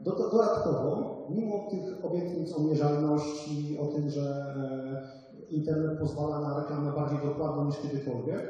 [0.01, 4.55] Dodatkowo, mimo tych obietnic o mierzalności, o tym, że
[5.51, 8.43] internet pozwala na reklamę bardziej dokładną niż kiedykolwiek.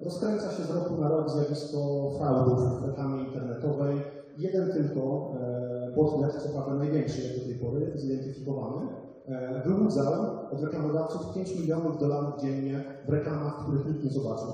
[0.00, 1.78] Rozkręca się z roku na rok zjawisko
[2.18, 4.00] fraudów w reklamie internetowej.
[4.38, 8.88] Jeden tylko e, botnet, co prawda największy jak do tej pory, zidentyfikowany,
[9.26, 10.12] e, wyłudzał
[10.50, 14.48] od reklamodawców 5 milionów dolarów dziennie w reklamach, których nikt nie zobaczył.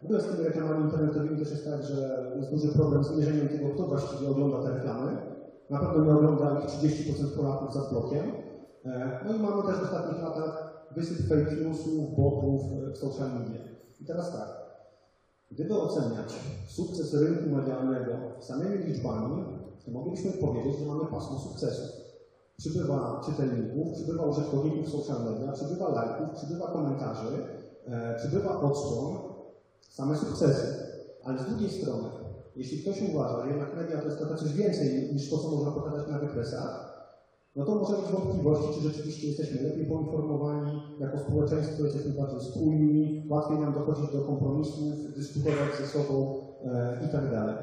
[0.00, 3.48] W ogóle z tymi reklamami internetowymi też jest tak, że jest duży problem z mierzeniem
[3.48, 5.16] tego, kto właściwie ogląda te reklamy.
[5.70, 8.32] Na pewno nie ogląda ich 30% Polaków za blokiem.
[8.84, 10.63] E, no i mamy też w ostatnich latach
[10.96, 12.62] wysyp fake newsów, botów
[12.94, 13.60] w social media.
[14.00, 14.48] I teraz tak,
[15.50, 16.32] gdyby oceniać
[16.66, 19.44] sukces rynku medialnego samymi liczbami,
[19.84, 21.82] to moglibyśmy powiedzieć, że mamy pasmo sukcesu.
[22.56, 27.46] Przybywa czytelników, przybywa użytkowników social media, przybywa lajków, przybywa komentarzy,
[27.86, 29.18] e, przybywa odsłon,
[29.90, 30.66] same sukcesy.
[31.24, 32.08] Ale z drugiej strony,
[32.56, 35.70] jeśli ktoś uważa, że jednak media to jest trochę coś więcej niż to, co można
[35.70, 36.93] pokazać na wykresach,
[37.56, 43.26] no to może mieć wątpliwości, czy rzeczywiście jesteśmy lepiej poinformowani, jako społeczeństwo jesteśmy bardziej spójni,
[43.30, 47.56] łatwiej nam dochodzić do kompromisów, dyskutować ze sobą e, i tak dalej.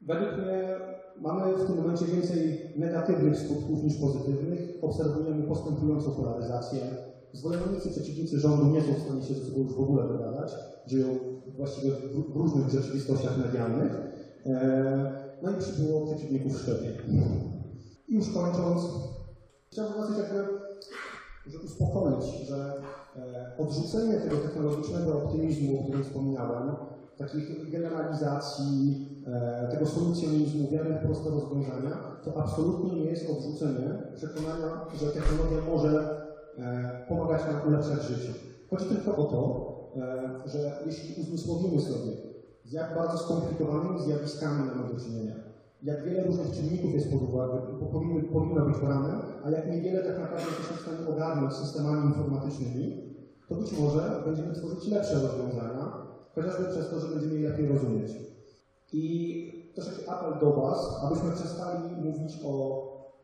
[0.00, 0.76] Według mnie
[1.20, 4.78] mamy w tym momencie więcej negatywnych skutków niż pozytywnych.
[4.82, 6.80] Obserwujemy postępującą polaryzację.
[7.32, 10.52] Zwolennicy, przeciwnicy rządu nie są w stanie się ze sobą już w ogóle dogadać.
[10.86, 11.06] Żyją
[11.56, 13.92] właściwie w, w różnych rzeczywistościach medialnych.
[14.46, 15.12] E,
[15.42, 16.92] no i przybyło przeciwników szczepień.
[18.08, 18.80] I już kończąc,
[19.72, 20.60] chciałbym Was jakby
[21.66, 22.82] uspokoić, że
[23.16, 26.76] e, odrzucenie tego technologicznego optymizmu, o którym wspomniałem,
[27.18, 34.90] takich generalizacji, e, tego solucjonizmu, wiary w proste rozwiązania, to absolutnie nie jest odrzucenie przekonania,
[35.00, 36.20] że technologia może
[36.58, 38.34] e, pomagać nam ulepszać życie.
[38.70, 39.70] Chodzi tylko o to,
[40.44, 42.12] że jeśli uzmysłowimy sobie,
[42.64, 45.49] z jak bardzo skomplikowanymi zjawiskami mamy do czynienia,
[45.82, 47.60] jak wiele różnych czynników jest pod uwagę,
[47.92, 53.10] powinny, powinno być brane, a jak niewiele tak naprawdę jesteśmy w stanie ogarnąć systemami informatycznymi,
[53.48, 55.92] to być może będziemy tworzyć lepsze rozwiązania,
[56.34, 58.20] chociażby przez to, że będziemy je lepiej rozumieć.
[58.92, 59.36] I
[59.74, 62.80] też taki apel do Was, abyśmy przestali mówić o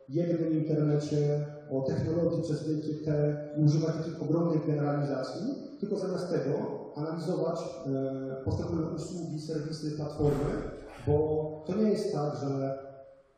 [0.07, 6.71] jednym internecie, o technologii przez wielkie T i używać takich ogromnych generalizacji, tylko zamiast tego
[6.93, 10.61] analizować e, poszczególne usługi, serwisy, platformy,
[11.07, 12.79] bo to nie jest tak, że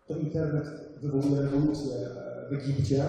[0.08, 0.65] to internet
[1.01, 1.91] wywołuje rewolucję
[2.49, 3.05] w Egipcie,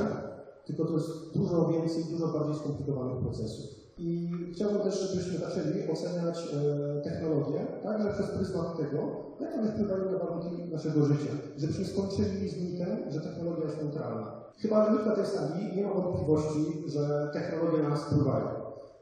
[0.64, 3.80] tylko to jest dużo więcej, dużo bardziej skomplikowanych procesów.
[3.98, 8.98] I chciałbym też, żebyśmy zaczęli oceniać e, technologię, tak, ale przez pryzmat tego,
[9.40, 11.30] jak one wpływają na warunki naszego życia.
[11.56, 14.44] Żebyśmy skończyli z mitem, że technologia jest neutralna.
[14.58, 18.46] Chyba nikt na tej sali nie ma wątpliwości, że technologie na nas wpływają.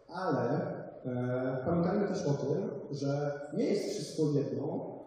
[0.08, 4.97] Ale e, pamiętajmy też o tym, że nie jest wszystko jedno,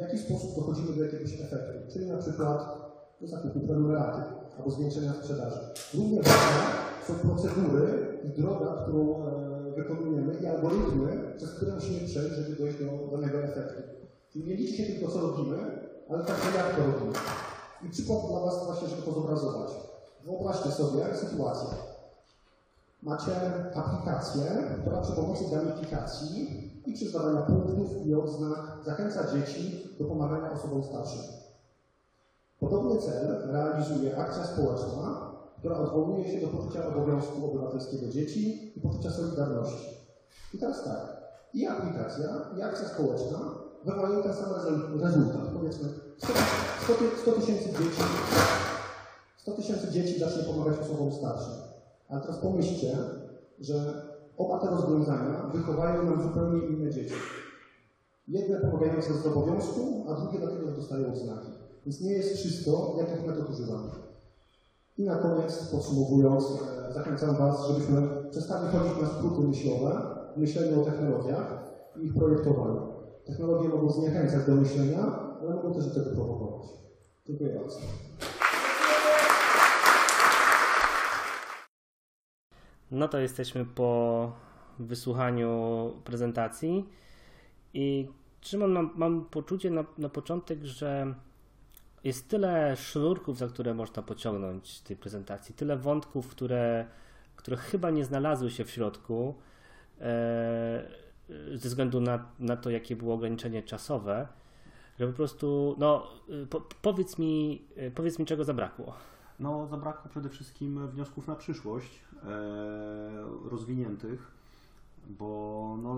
[0.00, 2.58] w jaki sposób dochodzimy do jakiegoś efektu, czyli na przykład
[3.20, 4.22] do zakupu prenumeraty
[4.58, 5.58] albo zwiększenia sprzedaży.
[5.94, 6.62] Równie ważne
[7.06, 12.78] są procedury i droga, którą e, wykonujemy i algorytmy, przez które musimy przejść, żeby dojść
[12.78, 13.82] do danego efektu.
[14.30, 15.56] Czyli nie liczy tylko, co robimy,
[16.08, 17.12] ale także jak to robimy.
[17.84, 19.70] I przykład dla Was właśnie, żeby to zobrazować.
[20.24, 21.68] Wyobraźcie sobie sytuację.
[23.02, 23.32] Macie
[23.74, 24.42] aplikację,
[24.80, 31.20] która przy pomocy gamifikacji i przyznawania punktów i odznak zachęca dzieci do pomagania osobom starszym.
[32.60, 39.10] Podobny cel realizuje akcja społeczna, która odwołuje się do poczucia obowiązku obywatelskiego dzieci i poczucia
[39.10, 39.88] solidarności.
[40.54, 41.22] I teraz tak,
[41.54, 43.38] i aplikacja, i akcja społeczna
[43.84, 44.52] wywołają ten sam
[45.00, 45.48] rezultat.
[45.54, 45.88] Powiedzmy,
[47.22, 48.02] 100 tysięcy dzieci,
[49.36, 51.69] 100 tysięcy dzieci zacznie pomagać osobom starszym.
[52.10, 52.96] Ale teraz pomyślcie,
[53.60, 57.14] że Oba te rozwiązania wychowają nam zupełnie inne dzieci.
[58.28, 61.50] Jedne pomagające z obowiązku, a drugie dlatego, że dostają odznaki.
[61.86, 63.90] Więc nie jest wszystko, jakich metod używamy.
[64.98, 66.44] I na koniec, podsumowując,
[66.88, 70.02] e, zachęcam Was, żebyśmy przestali chodzić na skróty myślowe
[70.36, 71.64] w myśleniu o technologiach
[71.96, 72.82] i ich projektowaniu.
[73.24, 76.62] Technologie mogą zniechęcać do myślenia, ale mogą też do tego prowokować.
[77.26, 77.78] Dziękuję bardzo.
[82.90, 84.32] No to jesteśmy po
[84.78, 86.88] wysłuchaniu prezentacji
[87.74, 88.08] i
[88.40, 91.14] trzymam, mam, mam poczucie na, na początek, że
[92.04, 96.86] jest tyle sznurków, za które można pociągnąć tej prezentacji, tyle wątków, które,
[97.36, 99.34] które chyba nie znalazły się w środku
[100.00, 100.90] e,
[101.54, 104.28] ze względu na, na to, jakie było ograniczenie czasowe,
[104.98, 106.06] że po prostu, no,
[106.50, 108.94] po, powiedz mi, powiedz mi, czego zabrakło.
[109.40, 112.28] No, zabrakło przede wszystkim wniosków na przyszłość e,
[113.50, 114.30] rozwiniętych,
[115.08, 115.96] bo no,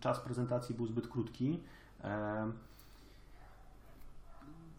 [0.00, 1.60] czas prezentacji był zbyt krótki.
[2.04, 2.50] E,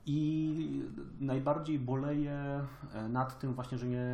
[0.06, 0.82] I
[1.20, 4.08] najbardziej boleję e, nad tym właśnie, że nie,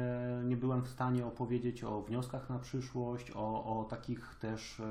[0.44, 4.82] nie byłem w stanie opowiedzieć o wnioskach na przyszłość, o, o takich też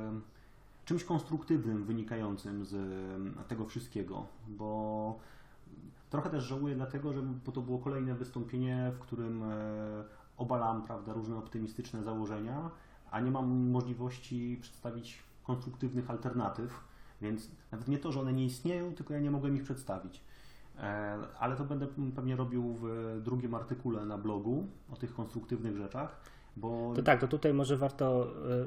[0.85, 2.77] czymś konstruktywnym wynikającym z
[3.49, 5.19] tego wszystkiego, bo
[6.11, 7.23] Trochę też żałuję dlatego, że
[7.55, 10.05] to było kolejne wystąpienie, w którym e,
[10.37, 12.71] obalam prawda, różne optymistyczne założenia,
[13.11, 16.81] a nie mam możliwości przedstawić konstruktywnych alternatyw,
[17.23, 20.21] więc nawet nie to, że one nie istnieją, tylko ja nie mogłem ich przedstawić.
[20.79, 22.85] E, ale to będę pewnie robił w
[23.25, 26.21] drugim artykule na blogu o tych konstruktywnych rzeczach.
[26.57, 26.93] Bo...
[26.97, 28.27] To tak, to tutaj może warto,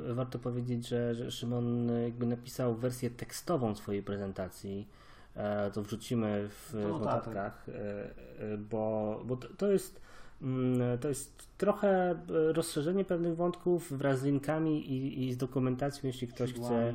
[0.09, 4.87] e, warto powiedzieć, że, że Szymon jakby napisał wersję tekstową swojej prezentacji.
[5.35, 8.59] E, to wrzucimy w no, notatkach, tak, tak.
[8.59, 10.01] bo, bo to jest
[10.41, 12.15] mm, to jest trochę
[12.53, 16.93] rozszerzenie pewnych wątków wraz z linkami i, i z dokumentacją, jeśli ktoś chce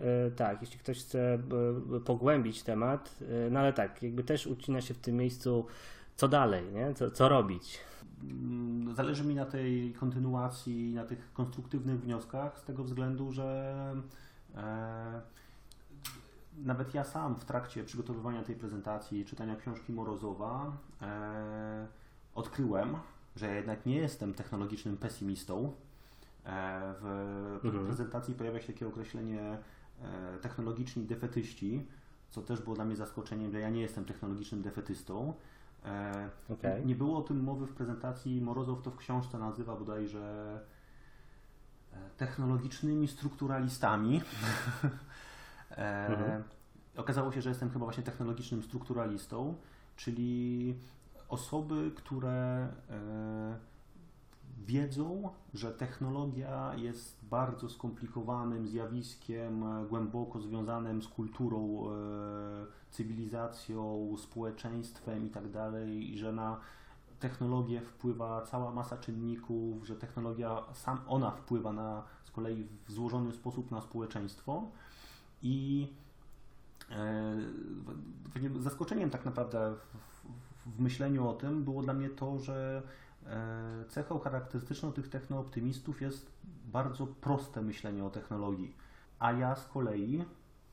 [0.00, 1.40] E, tak, jeśli ktoś chce e,
[2.04, 5.66] pogłębić temat, e, no ale tak, jakby też ucina się w tym miejscu,
[6.16, 6.94] co dalej, nie?
[6.94, 7.78] Co, co robić.
[8.22, 13.94] Mm, zależy mi na tej kontynuacji, na tych konstruktywnych wnioskach, z tego względu, że
[14.56, 15.20] e,
[16.58, 21.86] nawet ja sam w trakcie przygotowywania tej prezentacji, czytania książki Morozowa, e,
[22.34, 22.96] odkryłem,
[23.36, 25.72] że ja jednak nie jestem technologicznym pesymistą.
[26.46, 27.86] E, w mhm.
[27.86, 29.58] prezentacji pojawia się takie określenie
[30.02, 31.86] E, technologiczni defetyści,
[32.30, 35.34] co też było dla mnie zaskoczeniem, że ja nie jestem technologicznym defetystą.
[35.84, 36.84] E, okay.
[36.84, 38.40] Nie było o tym mowy w prezentacji.
[38.40, 40.60] Morozow to w książce nazywa bodajże
[41.92, 44.20] e, technologicznymi strukturalistami.
[45.76, 46.42] mhm.
[46.96, 49.54] Okazało się, że jestem chyba właśnie technologicznym strukturalistą,
[49.96, 50.74] czyli
[51.28, 52.68] osoby, które
[54.66, 61.90] wiedzą, że technologia jest bardzo skomplikowanym zjawiskiem, e, głęboko związanym z kulturą, e,
[62.90, 66.60] cywilizacją, społeczeństwem itd., tak i że na
[67.20, 73.32] technologię wpływa cała masa czynników, że technologia sam ona wpływa na z kolei w złożony
[73.32, 74.62] sposób na społeczeństwo
[75.44, 75.88] i
[76.90, 77.36] e,
[78.58, 82.82] zaskoczeniem tak naprawdę w, w myśleniu o tym było dla mnie to, że
[83.26, 86.30] E, cechą charakterystyczną tych technooptymistów jest
[86.66, 88.76] bardzo proste myślenie o technologii.
[89.18, 90.24] A ja z kolei,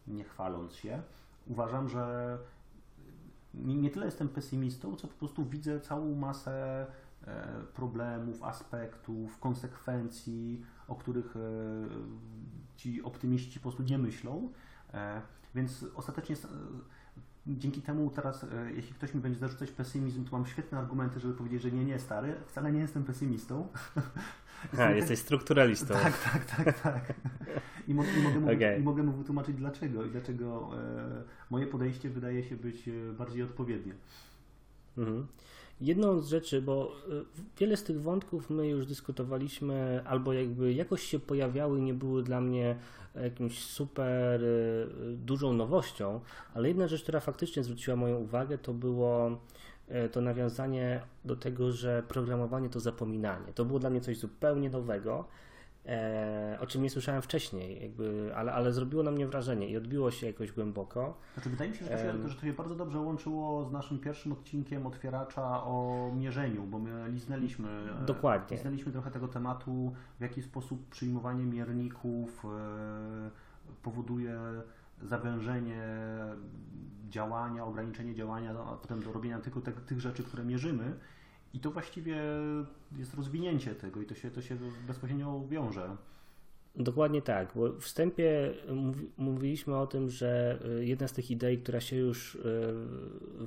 [0.07, 1.01] nie chwaląc się,
[1.47, 2.37] uważam, że
[3.53, 6.87] nie tyle jestem pesymistą, co po prostu widzę całą masę
[7.27, 11.39] e, problemów, aspektów, konsekwencji, o których e,
[12.77, 14.49] ci optymiści po prostu nie myślą.
[15.55, 16.35] Więc ostatecznie
[17.47, 21.33] dzięki temu teraz, e, jeśli ktoś mi będzie zarzucać pesymizm, to mam świetne argumenty, żeby
[21.33, 23.67] powiedzieć, że nie, nie, stary, wcale nie jestem pesymistą.
[24.77, 25.93] A, jesteś strukturalistą.
[25.93, 27.13] Tak, tak, tak, tak.
[27.87, 28.77] I, mo i, mogę, mu, okay.
[28.77, 33.43] i mogę mu wytłumaczyć dlaczego i dlaczego e, moje podejście wydaje się być e, bardziej
[33.43, 33.93] odpowiednie.
[34.97, 35.27] Mhm.
[35.81, 36.91] Jedną z rzeczy, bo
[37.57, 42.23] wiele z tych wątków my już dyskutowaliśmy, albo jakby jakoś się pojawiały i nie były
[42.23, 42.75] dla mnie
[43.15, 46.19] jakimś super y, dużą nowością,
[46.53, 49.39] ale jedna rzecz, która faktycznie zwróciła moją uwagę, to było
[50.05, 53.53] y, to nawiązanie do tego, że programowanie to zapominanie.
[53.55, 55.25] To było dla mnie coś zupełnie nowego
[55.85, 60.11] e, o czym nie słyszałem wcześniej, jakby, ale, ale zrobiło na mnie wrażenie i odbiło
[60.11, 61.17] się jakoś głęboko.
[61.33, 63.99] Znaczy, wydaje mi się, że to, się, że to się bardzo dobrze łączyło z naszym
[63.99, 67.69] pierwszym odcinkiem otwieracza o mierzeniu, bo my liznęliśmy,
[68.01, 68.57] e, Dokładnie.
[68.57, 73.29] liznęliśmy trochę tego tematu, w jaki sposób przyjmowanie mierników e,
[73.83, 74.39] powoduje
[75.01, 75.83] zawężenie
[77.09, 80.93] działania, ograniczenie działania, a potem do robienia tylko te, tych rzeczy, które mierzymy.
[81.53, 82.21] I to właściwie
[82.97, 85.97] jest rozwinięcie tego i to się, to się bezpośrednio wiąże.
[86.75, 88.53] Dokładnie tak, bo w wstępie
[89.17, 92.39] mówiliśmy o tym, że y, jedna z tych idei, która się już y,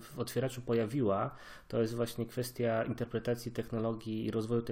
[0.01, 1.37] w otwieraczu pojawiła,
[1.69, 4.63] to jest właśnie kwestia interpretacji technologii i rozwoju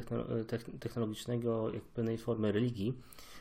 [0.81, 2.95] technologicznego jak pewnej formy religii.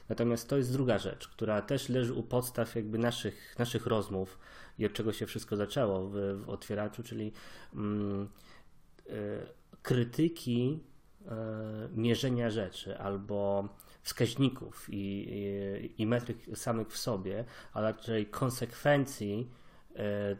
[0.10, 4.40] Natomiast to jest druga rzecz, która też leży u podstaw jakby naszych, naszych rozmów
[4.80, 6.14] i od czego się wszystko zaczęło w,
[6.46, 7.32] w otwieraczu, czyli
[7.74, 8.30] mm,
[9.10, 10.80] y, krytyki
[11.28, 11.36] e,
[11.96, 13.70] mierzenia rzeczy albo
[14.02, 19.50] wskaźników i, i, i metryk samych w sobie, a raczej konsekwencji
[19.96, 20.36] e,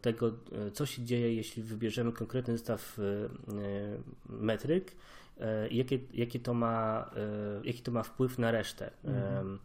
[0.00, 0.32] tego,
[0.72, 3.02] co się dzieje, jeśli wybierzemy konkretny zestaw e,
[4.28, 4.96] metryk,
[5.70, 7.10] jakie, jakie to ma,
[7.64, 9.58] jaki to ma wpływ na resztę mhm.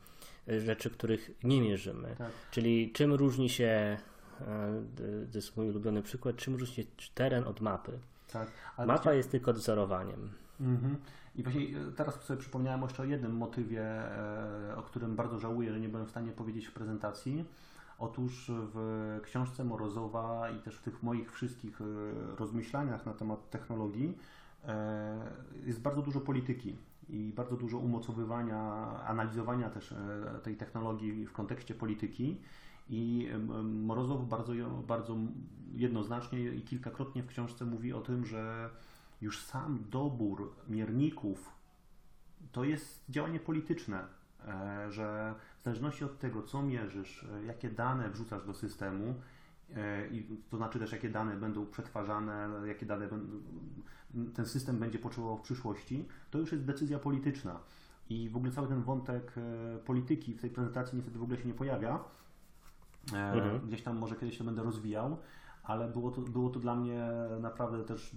[0.48, 2.16] rzeczy, których nie mierzymy.
[2.18, 2.32] Tak.
[2.52, 3.98] Czyli czym różni się,
[5.32, 8.00] to jest mój ulubiony przykład, czym różni się teren od mapy.
[8.34, 8.48] Tak.
[8.78, 10.30] Ale Mapa jest tylko wzorowaniem.
[10.62, 10.98] Mhm.
[11.36, 15.74] I właśnie e, teraz sobie przypomniałem jeszcze o jednym motywie, e, o którym bardzo żałuję,
[15.74, 17.46] że nie byłem w stanie powiedzieć w prezentacji.
[18.00, 21.86] Otóż w książce Morozowa i też w tych moich wszystkich e,
[22.36, 24.18] rozmyślaniach na temat technologii
[25.64, 26.76] jest bardzo dużo polityki
[27.10, 28.60] i bardzo dużo umocowywania,
[29.08, 29.94] analizowania też
[30.44, 32.38] tej technologii w kontekście polityki.
[32.90, 33.30] I
[33.64, 34.54] Morozow bardzo,
[34.88, 35.18] bardzo
[35.74, 38.70] jednoznacznie i kilkakrotnie w książce mówi o tym, że
[39.22, 41.54] już sam dobór mierników
[42.52, 44.08] to jest działanie polityczne.
[44.48, 49.16] e, że w zależności od tego, co mierzysz, e, jakie dane wrzucasz do systemu,
[50.12, 53.08] i to znaczy też, jakie dane będą przetwarzane, jakie dane
[54.36, 57.60] ten system będzie potrzebował w przyszłości, to już jest decyzja polityczna.
[58.10, 59.34] I w ogóle cały ten wątek
[59.86, 62.00] polityki w tej prezentacji niestety w ogóle się nie pojawia.
[63.12, 63.68] Mhm.
[63.68, 65.18] Gdzieś tam może kiedyś to będę rozwijał,
[65.64, 68.16] ale było to, było to dla mnie naprawdę też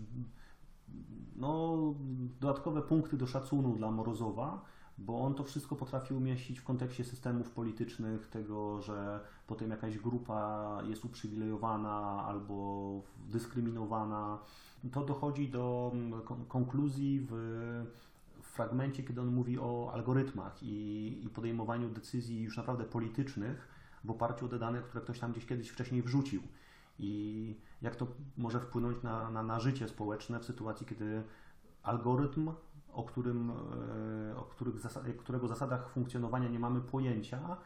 [1.37, 1.77] no,
[2.41, 4.65] dodatkowe punkty do szacunku dla Morozowa,
[4.99, 10.79] bo on to wszystko potrafił umieścić w kontekście systemów politycznych, tego, że potem jakaś grupa
[10.85, 14.39] jest uprzywilejowana albo dyskryminowana.
[14.93, 17.85] To dochodzi do mm, konkluzji w
[18.43, 23.76] fragmencie, kiedy on mówi o algorytmach i, i podejmowaniu decyzji już naprawdę politycznych
[24.07, 26.43] w oparciu o te dane, które ktoś tam gdzieś kiedyś wcześniej wrzucił
[26.99, 31.23] i jak to może wpłynąć na, na, na życie społeczne w sytuacji, kiedy
[31.83, 32.51] algorytm,
[32.93, 33.51] o, którym,
[34.31, 37.57] e, o których zasad, którego zasadach funkcjonowania nie mamy pojęcia,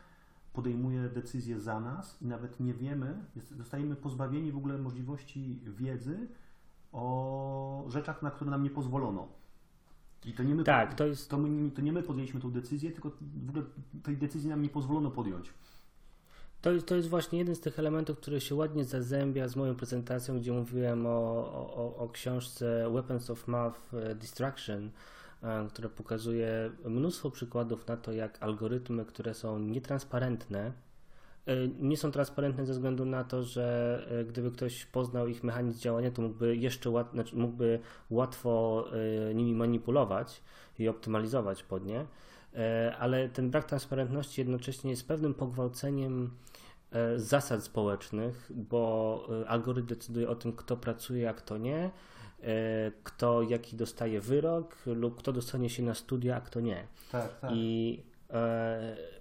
[0.53, 3.25] podejmuje decyzje za nas i nawet nie wiemy,
[3.57, 6.29] zostajemy pozbawieni w ogóle możliwości wiedzy
[6.93, 9.29] o rzeczach, na które nam nie pozwolono.
[10.25, 11.31] I to nie my, tak, to, jest...
[11.31, 13.65] to, my, to nie my podjęliśmy tę decyzję, tylko w ogóle
[14.03, 15.55] tej decyzji nam nie pozwolono podjąć.
[16.63, 20.39] To, to jest właśnie jeden z tych elementów, który się ładnie zazębia z moją prezentacją,
[20.39, 24.91] gdzie mówiłem o, o, o książce Weapons of Math e, Destruction,
[25.43, 30.73] e, która pokazuje mnóstwo przykładów na to, jak algorytmy, które są nietransparentne,
[31.47, 36.11] e, nie są transparentne ze względu na to, że gdyby ktoś poznał ich mechanizm działania,
[36.11, 37.81] to mógłby jeszcze łat, znaczy mógłby
[38.11, 38.85] łatwo
[39.35, 40.43] nimi manipulować
[40.79, 42.07] i optymalizować pod nie.
[42.99, 46.31] Ale ten brak transparentności jednocześnie jest pewnym pogwałceniem
[47.17, 51.91] zasad społecznych, bo e, algorytm decyduje o tym, kto pracuje, a kto nie,
[52.43, 56.87] e, kto jaki dostaje wyrok lub kto dostanie się na studia, a kto nie.
[57.13, 57.51] Tak, tak.
[57.55, 58.03] I,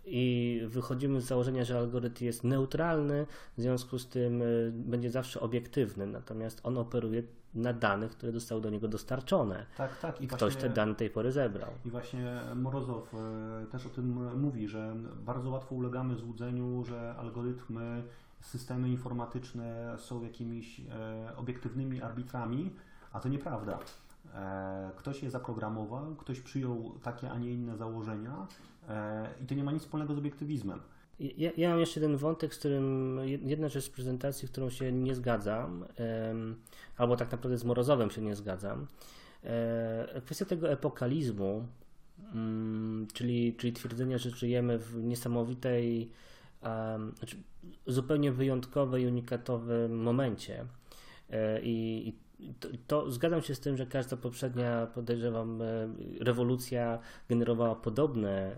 [0.06, 3.26] I wychodzimy z założenia, że algorytm jest neutralny,
[3.58, 8.70] w związku z tym będzie zawsze obiektywny, natomiast on operuje na danych, które zostały do
[8.70, 9.66] niego dostarczone.
[9.78, 10.22] Tak, tak.
[10.22, 11.70] I Ktoś właśnie, te dane tej pory zebrał.
[11.86, 14.96] I właśnie Morozow e, też o tym mówi, że
[15.26, 18.04] bardzo łatwo ulegamy złudzeniu, że algorytmy,
[18.42, 22.72] systemy informatyczne są jakimiś e, obiektywnymi arbitrami,
[23.12, 23.80] a to nieprawda.
[24.36, 28.48] E, ktoś je zaprogramował, ktoś przyjął takie, a nie inne założenia
[29.44, 30.82] i to nie ma nic wspólnego z obiektywizmem.
[31.20, 34.92] Ja, ja, mam jeszcze jeden wątek, z którym jedna rzecz z prezentacji, z którą się
[34.92, 35.86] nie zgadzam,
[36.98, 38.88] albo tak naprawdę z Morozowem się nie zgadzam.
[39.44, 41.66] E, kwestia tego epokalizmu,
[42.34, 46.12] mm, czyli, czyli twierdzenia, że żyjemy w niesamowitej,
[47.18, 47.38] znaczy
[47.88, 50.66] zupełnie wyjątkowej, unikatowym momencie.
[51.30, 52.14] E, I,
[52.60, 55.66] to, to, zgadzam się z tym, że każda poprzednia, podejrzewam, e,
[56.20, 58.58] rewolucja generowała podobne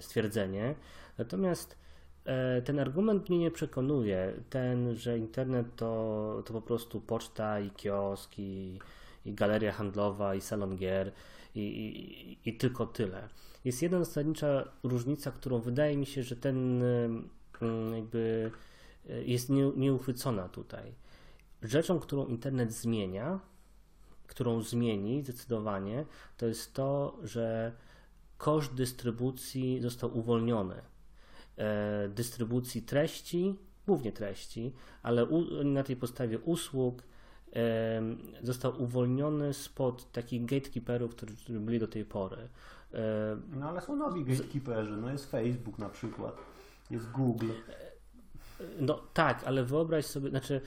[0.00, 0.74] stwierdzenie.
[1.18, 1.76] Natomiast
[2.24, 4.32] e, ten argument mnie nie przekonuje.
[4.50, 8.78] Ten, że internet to, to po prostu poczta i kiosk i,
[9.24, 11.12] i galeria handlowa i salon gier
[11.54, 13.28] i, i, i tylko tyle.
[13.64, 16.82] Jest jedna zasadnicza różnica, którą wydaje mi się, że ten
[17.94, 18.50] jakby
[19.10, 20.92] e, jest nie, nieuchwycona tutaj.
[21.62, 23.40] Rzeczą, którą internet zmienia,
[24.26, 26.04] którą zmieni zdecydowanie,
[26.36, 27.72] to jest to, że
[28.38, 30.82] koszt dystrybucji został uwolniony
[31.58, 35.26] E, dystrybucji treści, głównie treści, ale
[35.64, 37.02] na tej podstawie usług
[37.56, 38.02] e,
[38.42, 42.48] został uwolniony spod takich gatekeeperów, którzy byli do tej pory.
[42.94, 46.36] E, no ale są nowi gatekeeperzy, no jest Facebook na przykład,
[46.90, 47.50] jest Google.
[48.80, 50.60] No tak, ale wyobraź sobie, znaczy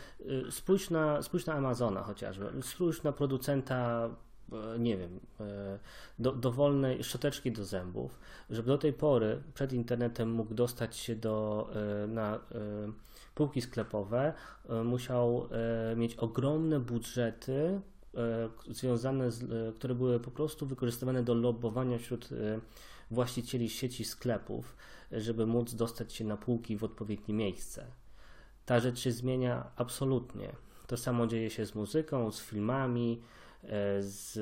[0.50, 4.10] spójrz na, spójrz na Amazona chociażby, spójrz na producenta
[4.52, 5.80] E, nie wiem, e,
[6.20, 8.20] do, dowolnej szczoteczki do zębów,
[8.50, 11.70] żeby do tej pory przed internetem mógł dostać się do,
[12.04, 12.40] e, na
[13.36, 14.34] półki sklepowe,
[14.84, 15.50] musiał
[15.96, 17.82] mieć ogromne budżety
[18.70, 22.30] związane z, które były po prostu wykorzystywane do lobbowania wśród
[23.12, 24.76] właścicieli sieci sklepów,
[25.12, 27.86] żeby móc dostać się na półki w odpowiednie miejsce.
[28.66, 30.56] Ta rzecz się zmienia absolutnie.
[30.88, 33.22] To samo dzieje się z muzyką, z filmami,
[33.64, 34.34] E, z,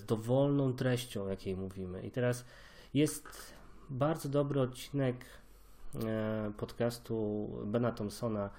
[0.00, 2.02] z dowolną treścią, o jakiej mówimy.
[2.02, 2.44] I teraz
[2.94, 3.54] jest
[3.90, 5.24] bardzo dobry odcinek
[6.04, 8.50] e, podcastu Bena Thompsona,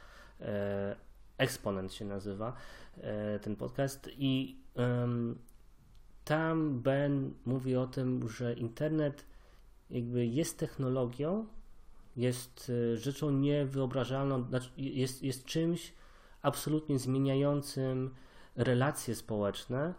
[0.42, 0.96] e,
[1.38, 2.54] Exponent się nazywa
[3.42, 4.60] ten podcast i
[6.26, 9.26] tam Ben mówi o tym, że internet
[9.90, 11.46] jakby jest technologią,
[12.16, 15.94] jest rzeczą niewyobrażalną, znaczy jest, jest czymś
[16.42, 18.16] absolutnie zmieniającym
[18.56, 19.94] relacje społeczne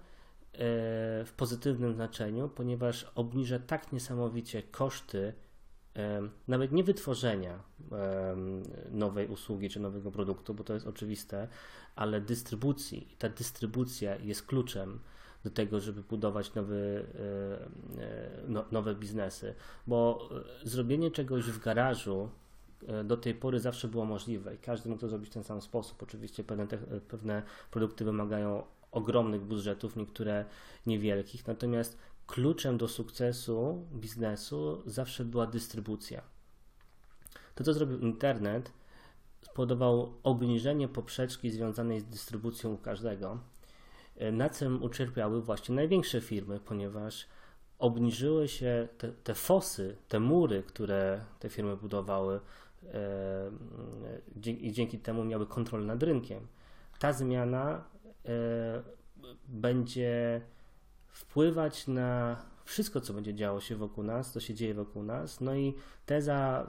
[1.24, 5.32] w pozytywnym znaczeniu, ponieważ obniża tak niesamowicie koszty
[6.48, 7.62] nawet nie wytworzenia
[8.90, 11.48] nowej usługi czy nowego produktu, bo to jest oczywiste,
[11.96, 13.08] ale dystrybucji.
[13.18, 15.00] Ta dystrybucja jest kluczem
[15.46, 17.06] do tego, żeby budować nowy,
[17.98, 19.54] e, e, no, nowe biznesy,
[19.86, 20.28] bo
[20.64, 22.28] e, zrobienie czegoś w garażu
[23.04, 26.02] do tej pory zawsze było możliwe i każdy mógł to zrobić w ten sam sposób.
[26.02, 26.78] Oczywiście pewne, te,
[27.08, 30.44] pewne produkty wymagają ogromnych budżetów, niektóre
[30.86, 36.22] niewielkich, natomiast kluczem do sukcesu biznesu zawsze była dystrybucja.
[37.54, 38.72] To, co zrobił internet,
[39.42, 43.38] spowodował obniżenie poprzeczki związanej z dystrybucją u każdego,
[44.32, 47.26] na czym ucierpiały właśnie największe firmy, ponieważ
[47.78, 52.40] obniżyły się te, te fosy, te mury, które te firmy budowały
[52.84, 53.50] e,
[54.50, 56.46] i dzięki temu miały kontrolę nad rynkiem.
[56.98, 57.84] Ta zmiana
[58.24, 58.82] e,
[59.48, 60.40] będzie
[61.08, 65.40] wpływać na wszystko, co będzie działo się wokół nas, co się dzieje wokół nas.
[65.40, 65.74] No i
[66.06, 66.66] teza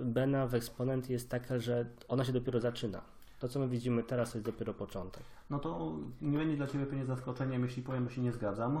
[0.00, 3.02] e, Bena w Exponent jest taka, że ona się dopiero zaczyna.
[3.40, 5.22] To, co my widzimy teraz, jest dopiero początek.
[5.50, 8.80] No to nie będzie dla Ciebie pewnie zaskoczeniem, jeśli powiem, że się nie zgadzam.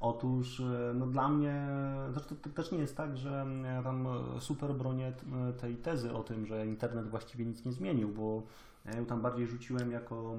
[0.00, 1.66] Otóż e, no dla mnie,
[2.10, 4.08] zresztą to też nie jest tak, że ja tam
[4.40, 5.12] super bronię
[5.60, 8.42] tej tezy o tym, że internet właściwie nic nie zmienił, bo
[8.84, 10.36] ja ją tam bardziej rzuciłem jako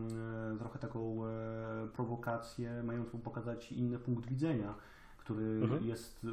[0.53, 4.75] e, trochę taką e, prowokację, mającą pokazać inny punkt widzenia,
[5.25, 5.85] który mhm.
[5.85, 6.25] jest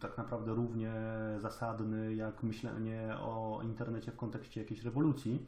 [0.00, 0.92] tak naprawdę równie
[1.38, 5.46] zasadny jak myślenie o internecie w kontekście jakiejś rewolucji.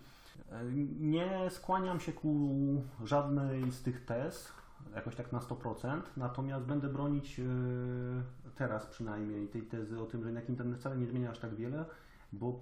[1.00, 2.56] Nie skłaniam się ku
[3.04, 4.52] żadnej z tych tez,
[4.94, 7.40] jakoś tak na 100%, natomiast będę bronić
[8.54, 11.84] teraz przynajmniej tej tezy o tym, że jednak internet wcale nie zmienia aż tak wiele,
[12.32, 12.60] bo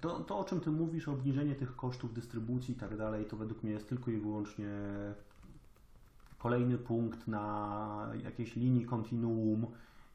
[0.00, 3.62] to, to, o czym Ty mówisz, obniżenie tych kosztów dystrybucji i tak dalej, to według
[3.62, 4.68] mnie jest tylko i wyłącznie
[6.38, 9.66] kolejny punkt na jakiejś linii kontinuum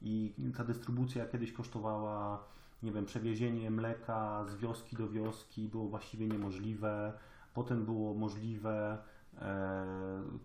[0.02, 2.44] i ta dystrybucja kiedyś kosztowała,
[2.84, 7.14] nie wiem, przewiezienie mleka z wioski do wioski było właściwie niemożliwe,
[7.54, 8.98] potem było możliwe
[9.42, 9.86] e,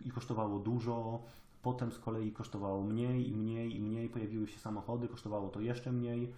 [0.05, 1.23] i kosztowało dużo,
[1.63, 5.93] potem z kolei kosztowało mniej i mniej i mniej, pojawiły się samochody, kosztowało to jeszcze
[5.93, 6.33] mniej.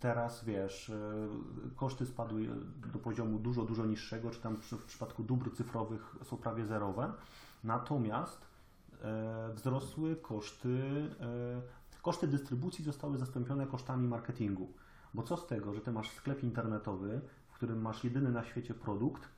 [0.00, 1.28] Teraz wiesz, e,
[1.76, 2.48] koszty spadły
[2.92, 7.12] do poziomu dużo, dużo niższego, czy tam w przypadku dóbr cyfrowych są prawie zerowe.
[7.64, 8.46] Natomiast
[9.54, 14.72] wzrosły koszty, e, koszty dystrybucji zostały zastąpione kosztami marketingu.
[15.14, 18.74] Bo co z tego, że ty masz sklep internetowy, w którym masz jedyny na świecie
[18.74, 19.28] produkt,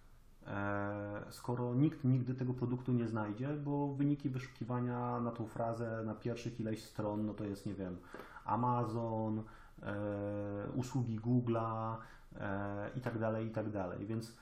[1.31, 6.61] skoro nikt nigdy tego produktu nie znajdzie, bo wyniki wyszukiwania na tą frazę na pierwszych
[6.61, 7.97] ileś stron, no to jest, nie wiem,
[8.45, 9.45] Amazon,
[9.83, 11.97] E, usługi Google'a
[12.41, 14.07] e, i tak dalej, i tak dalej.
[14.07, 14.33] Więc e,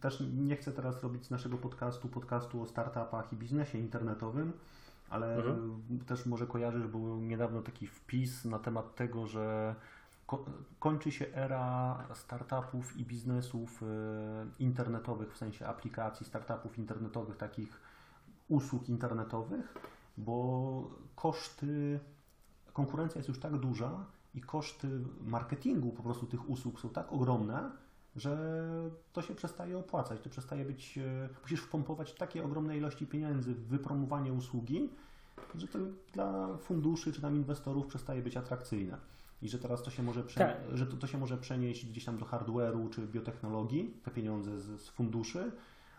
[0.00, 4.52] też nie chcę teraz robić z naszego podcastu podcastu o startupach i biznesie internetowym,
[5.10, 6.00] ale mhm.
[6.06, 9.74] też może kojarzysz, był niedawno taki wpis na temat tego, że
[10.78, 13.82] kończy się era startupów i biznesów
[14.58, 17.80] internetowych, w sensie aplikacji, startupów internetowych, takich
[18.48, 19.74] usług internetowych,
[20.16, 22.00] bo koszty
[22.72, 24.88] konkurencja jest już tak duża i koszty
[25.20, 27.70] marketingu po prostu tych usług są tak ogromne,
[28.16, 28.60] że
[29.12, 30.20] to się przestaje opłacać.
[30.20, 34.88] To przestaje być, e, musisz wpompować takie ogromne ilości pieniędzy w wypromowanie usługi,
[35.54, 35.78] że to
[36.12, 38.98] dla funduszy czy tam inwestorów przestaje być atrakcyjne.
[39.42, 40.56] I że teraz to się może, tak.
[40.72, 44.80] że to, to się może przenieść gdzieś tam do hardware'u czy biotechnologii, te pieniądze z,
[44.80, 45.52] z funduszy,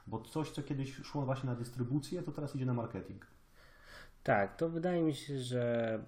[0.08, 3.26] bo coś, co kiedyś szło właśnie na dystrybucję, to teraz idzie na marketing.
[4.24, 6.00] Tak, to wydaje mi się, że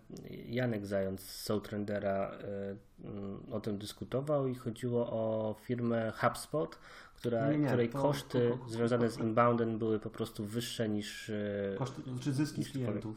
[0.45, 2.31] Janek Zając z Soultrendera
[3.49, 6.79] y, o tym dyskutował i chodziło o firmę HubSpot,
[7.15, 10.89] która, nie, nie, której to, koszty to, to, związane z inboundem były po prostu wyższe
[10.89, 11.29] niż.
[11.29, 13.15] Y, koszty, czy zyski niż klientów.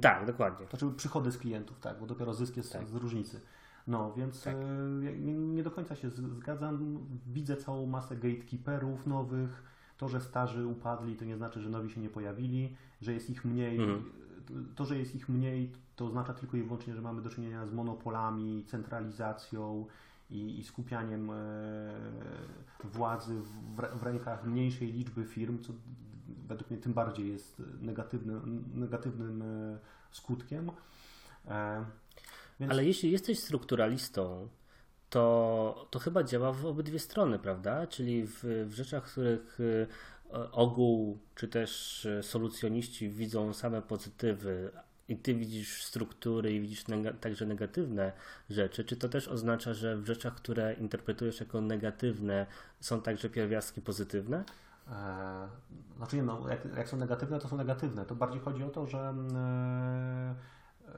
[0.00, 0.66] Tak, dokładnie.
[0.66, 2.86] To znaczy przychody z klientów, tak, bo dopiero zysk jest tak.
[2.86, 3.40] z różnicy.
[3.86, 4.56] No, więc tak.
[4.56, 7.06] y, nie do końca się zgadzam.
[7.26, 9.62] Widzę całą masę gatekeeperów nowych
[9.98, 13.44] to, że starzy upadli, to nie znaczy, że nowi się nie pojawili, że jest ich
[13.44, 13.78] mniej.
[13.80, 14.12] Mhm.
[14.76, 17.72] To, że jest ich mniej, to oznacza tylko i wyłącznie, że mamy do czynienia z
[17.72, 19.86] monopolami, centralizacją
[20.30, 21.34] i, i skupianiem e,
[22.84, 25.72] władzy w, w, rękach mniejszej liczby firm, co
[26.48, 29.78] według mnie tym bardziej jest negatywnym, negatywnym e,
[30.10, 30.70] skutkiem.
[31.48, 31.84] E,
[32.60, 32.72] więc...
[32.72, 34.48] Ale jeśli jesteś strukturalistą,
[35.10, 37.86] to, to chyba działa w obydwie strony, prawda?
[37.86, 39.86] Czyli w, w rzeczach, w których y,
[40.52, 44.70] ogół czy też y, solucjoniści widzą same pozytywy,
[45.08, 46.84] i ty widzisz struktury i widzisz
[47.20, 48.12] także negatywne
[48.50, 52.46] rzeczy, czy to też oznacza, że w rzeczach, które interpretujesz jako negatywne,
[52.80, 54.44] są także pierwiastki pozytywne?
[54.90, 55.48] E,
[55.96, 58.06] znaczy nie, no, jak, jak, są negatywne, to są negatywne.
[58.06, 60.34] To bardziej chodzi o to, że mm, e,
[60.88, 60.94] e,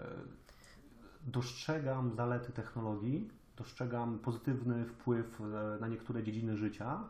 [1.27, 3.31] dostrzegam zalety technologii,
[3.61, 5.41] dostrzegam pozytywny wpływ
[5.81, 7.05] na niektóre dziedziny życia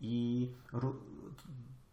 [0.00, 0.96] i ro,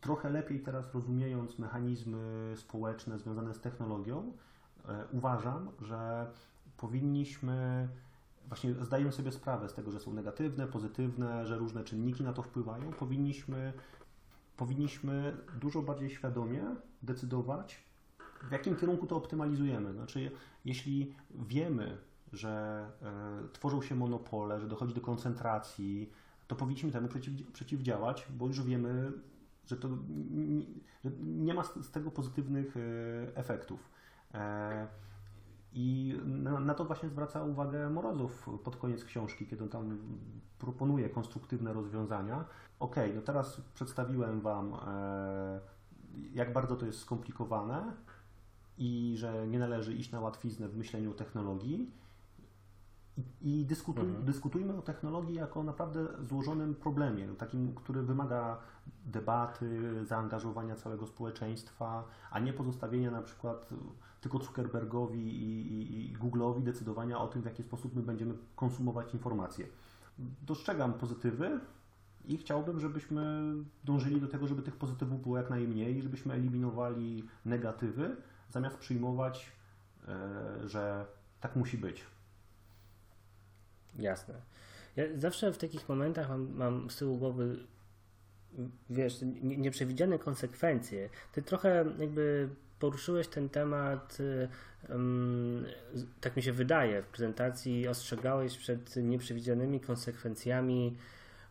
[0.01, 4.33] trochę lepiej teraz rozumiejąc mechanizmy społeczne związane z technologią,
[5.11, 6.31] uważam, że
[6.77, 7.89] powinniśmy
[8.47, 12.41] właśnie zdajemy sobie sprawę z tego, że są negatywne, pozytywne, że różne czynniki na to
[12.41, 13.73] wpływają, powinniśmy,
[14.57, 17.83] powinniśmy dużo bardziej świadomie decydować,
[18.49, 19.93] w jakim kierunku to optymalizujemy.
[19.93, 20.31] Znaczy,
[20.65, 21.97] jeśli wiemy,
[22.33, 22.85] że
[23.45, 26.11] y, tworzą się monopole, że dochodzi do koncentracji,
[26.47, 29.11] to powinniśmy temu przeciw, przeciwdziałać, bo już wiemy,
[29.65, 29.89] że, to,
[31.03, 33.89] że nie ma z, tego pozytywnych y, efektów.
[34.33, 34.87] E,
[35.73, 39.97] i na, to właśnie zwraca uwagę Morozow pod koniec książki, kiedy on tam
[40.59, 42.45] proponuje konstruktywne rozwiązania.
[42.79, 45.59] Ok, no teraz przedstawiłem Wam, e,
[46.33, 47.93] jak bardzo to jest skomplikowane
[48.77, 51.91] i że nie należy iść na łatwiznę w myśleniu technologii.
[53.17, 54.25] I, i dyskutuj, mhm.
[54.25, 58.57] dyskutujmy o technologii jako naprawdę złożonym problemie, takim, który wymaga
[59.05, 63.69] debaty, zaangażowania całego społeczeństwa, a nie pozostawienia na przykład
[64.21, 69.13] tylko Zuckerbergowi i, i, i Google'owi decydowania o tym, w jaki sposób my będziemy konsumować
[69.13, 69.67] informacje.
[70.41, 71.59] Dostrzegam pozytywy
[72.25, 73.53] i chciałbym, żebyśmy
[73.83, 78.15] dążyli do tego, żeby tych pozytywów było jak najmniej, żebyśmy eliminowali negatywy,
[78.49, 79.51] zamiast przyjmować,
[80.07, 81.05] e, że
[81.41, 82.05] tak musi być.
[83.99, 84.33] Jasne.
[84.95, 87.57] Ja zawsze w takich momentach mam, mam z tyłu głowy
[88.89, 91.09] wiesz, nieprzewidziane konsekwencje.
[91.31, 94.17] Ty trochę jakby poruszyłeś ten temat,
[94.89, 95.65] um,
[96.21, 100.97] tak mi się wydaje, w prezentacji ostrzegałeś przed nieprzewidzianymi konsekwencjami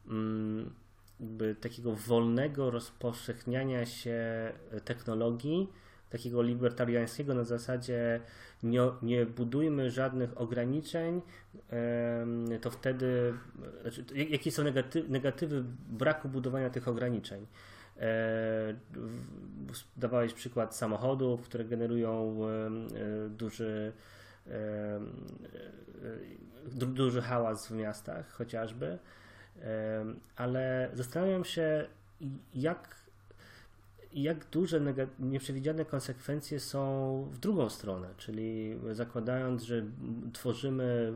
[0.08, 0.74] um,
[1.60, 4.52] takiego wolnego rozpowszechniania się
[4.84, 5.68] technologii,
[6.12, 8.20] takiego libertariańskiego na zasadzie
[8.62, 11.22] nie, nie budujmy żadnych ograniczeń,
[12.60, 13.34] to wtedy,
[13.82, 17.46] znaczy, jakie są negatywy, negatywy braku budowania tych ograniczeń?
[18.00, 18.74] E,
[19.96, 23.92] dawałeś przykład samochodów, które generują e, duży,
[24.46, 25.00] e,
[26.72, 28.98] duży hałas w miastach chociażby,
[30.36, 31.86] ale zastanawiam się,
[32.54, 32.96] jak,
[34.14, 34.80] jak duże
[35.18, 39.82] nieprzewidziane konsekwencje są w drugą stronę, czyli zakładając, że
[40.32, 41.12] tworzymy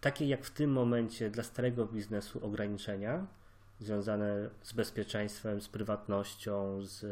[0.00, 3.26] takie jak w tym momencie dla starego biznesu ograniczenia,
[3.80, 7.04] związane z bezpieczeństwem, z prywatnością, z,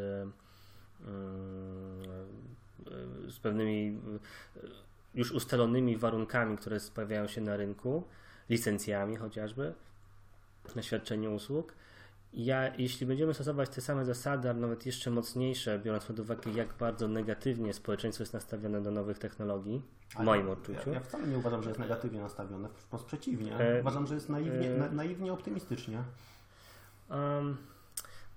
[1.01, 2.03] mm,
[3.27, 4.01] z pewnymi
[5.15, 8.03] już ustalonymi warunkami, które pojawiają się na rynku,
[8.49, 9.73] licencjami chociażby
[10.75, 11.73] na świadczenie usług.
[12.33, 16.73] Ja, jeśli będziemy stosować te same zasady, ale nawet jeszcze mocniejsze, biorąc pod uwagę, jak
[16.73, 20.89] bardzo negatywnie społeczeństwo jest nastawione do nowych technologii, w moim odczuciu.
[20.89, 23.57] Ja, ja, wcale nie uważam, że jest negatywnie nastawione, wprost przeciwnie.
[23.57, 26.03] E, uważam, że jest naiwnie, e, na, naiwnie optymistycznie.
[27.09, 27.57] Um,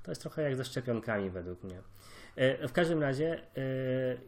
[0.03, 1.83] to jest trochę jak ze szczepionkami według mnie.
[2.37, 3.63] E, w każdym razie, e,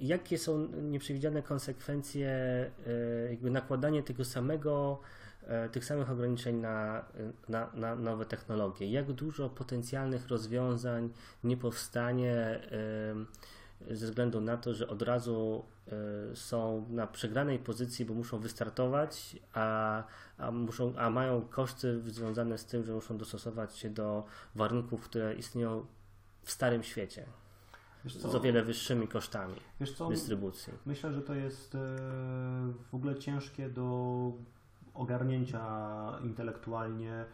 [0.00, 2.70] jakie są nieprzewidziane konsekwencje e,
[3.30, 5.00] jakby nakładanie tego samego,
[5.72, 7.04] tych samych ograniczeń na,
[7.48, 8.90] na, na nowe technologie?
[8.90, 11.10] Jak dużo potencjalnych rozwiązań
[11.44, 12.60] nie powstanie
[13.90, 15.64] ze względu na to, że od razu
[16.32, 20.04] y, są na przegranej pozycji, bo muszą wystartować, a,
[20.38, 24.24] a, muszą, a mają koszty związane z tym, że muszą dostosować się do
[24.54, 25.86] warunków, które istnieją
[26.42, 27.26] w starym świecie.
[28.04, 29.54] Z o wiele wyższymi kosztami
[30.10, 30.72] dystrybucji.
[30.86, 31.78] Myślę, że to jest e,
[32.90, 34.32] w ogóle ciężkie do
[34.94, 35.62] ogarnięcia
[36.24, 37.24] intelektualnie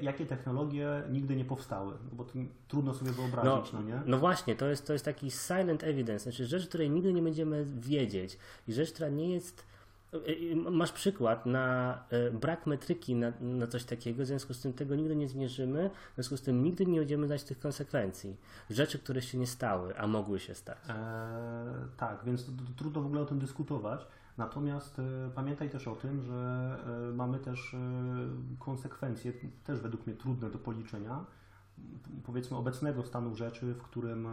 [0.00, 2.32] jakie technologie nigdy nie powstały, bo to
[2.68, 4.00] trudno sobie wyobrazić, no, no, nie?
[4.06, 7.64] No właśnie, to jest, to jest taki silent evidence, znaczy rzecz, której nigdy nie będziemy
[7.64, 9.66] wiedzieć i rzecz, która nie jest
[10.12, 14.72] e, Masz przykład na e, brak metryki na, na, coś takiego, w związku z tym
[14.72, 18.36] tego nigdy nie zmierzymy, w związku z tym nigdy nie będziemy znać tych konsekwencji.
[18.70, 20.78] Rzeczy, które się nie stały, a mogły się stać.
[20.88, 20.96] Eee,
[21.96, 24.06] tak, więc to, to trudno w ogóle o tym dyskutować.
[24.36, 26.78] Natomiast e, pamiętaj też o tym, że
[27.10, 27.78] e, mamy też e,
[28.58, 29.32] konsekwencje,
[29.64, 31.24] też według mnie trudne do policzenia,
[32.24, 34.28] powiedzmy obecnego stanu rzeczy, w którym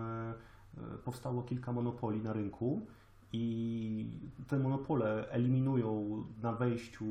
[1.03, 2.87] powstało kilka monopoli na rynku
[3.31, 7.05] i te monopole eliminują na wejściu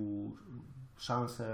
[0.96, 1.46] szansę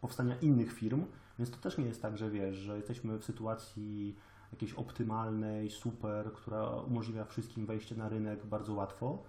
[0.00, 1.04] powstania innych firm,
[1.38, 4.16] więc to też nie jest tak, że wiesz, że jesteśmy w sytuacji
[4.52, 9.22] jakiejś optymalnej, super, która umożliwia wszystkim wejście na rynek bardzo łatwo.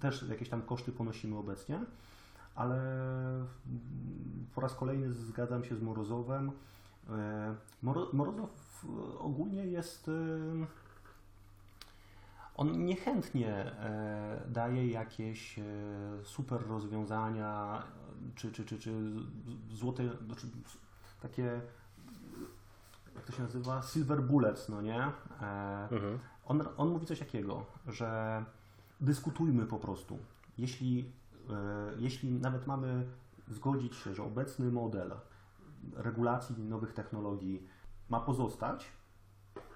[0.00, 1.80] Też jakieś tam koszty ponosimy obecnie,
[2.54, 2.80] ale
[4.54, 6.52] po raz kolejny zgadzam się z Morozowem.
[8.12, 8.50] Morozow
[9.18, 10.10] ogólnie jest.
[12.54, 13.72] On niechętnie
[14.48, 15.60] daje jakieś
[16.24, 17.82] super rozwiązania,
[18.34, 18.92] czy, czy, czy, czy
[19.72, 20.46] złote, znaczy
[21.22, 21.60] takie,
[23.14, 25.02] jak to się nazywa, silver bullets, no nie?
[25.90, 26.18] Mhm.
[26.46, 28.44] On, on mówi coś takiego, że
[29.00, 30.18] dyskutujmy po prostu.
[30.58, 31.12] Jeśli,
[31.98, 33.06] jeśli nawet mamy
[33.48, 35.12] zgodzić się, że obecny model
[35.96, 37.68] regulacji nowych technologii
[38.08, 38.92] ma pozostać,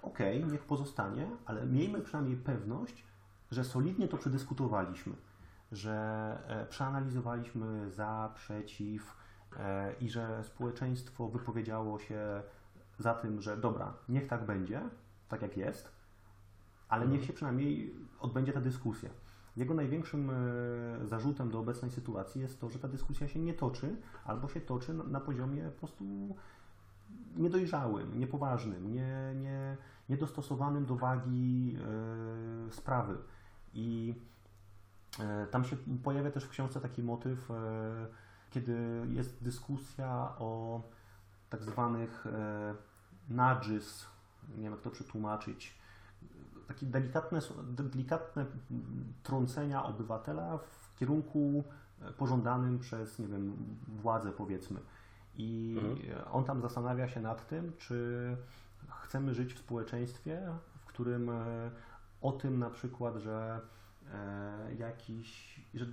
[0.02, 0.18] ok,
[0.50, 3.04] niech pozostanie, ale miejmy przynajmniej pewność,
[3.50, 5.12] że solidnie to przedyskutowaliśmy,
[5.72, 5.92] że
[6.46, 9.16] e, przeanalizowaliśmy za, przeciw
[9.56, 12.42] e, i że społeczeństwo wypowiedziało się
[12.98, 14.82] za tym, że dobra, niech tak będzie,
[15.28, 15.92] tak jak jest,
[16.92, 19.10] ale niech się przynajmniej odbędzie ta dyskusja.
[19.56, 20.34] Jego największym e,
[21.06, 24.94] zarzutem do obecnej sytuacji jest to, że ta dyskusja się nie toczy, albo się toczy
[24.94, 26.04] na poziomie po prostu
[27.36, 29.76] niedojrzałym, niepoważnym, nie, nie,
[30.08, 33.18] niedostosowanym do wagi e, sprawy.
[33.74, 34.14] I
[35.20, 37.48] e, tam się pojawia też w książce taki motyw,
[38.50, 40.82] kiedy jest dyskusja o
[41.50, 42.26] tak zwanych
[43.28, 44.06] nudges,
[44.56, 45.81] nie wiem jak to przetłumaczyć,
[46.72, 48.46] takie delikatne, delikatne
[49.22, 51.64] trącenia obywatela w kierunku
[52.02, 53.56] e, pożądanym przez, nie wiem,
[53.88, 54.80] władzę powiedzmy.
[55.34, 56.28] I mhm.
[56.32, 58.36] on tam zastanawia się nad tym, czy
[59.02, 60.42] chcemy żyć w społeczeństwie,
[60.80, 61.70] w którym e,
[62.22, 63.60] o tym na przykład, że
[64.14, 65.86] e, jakiś, że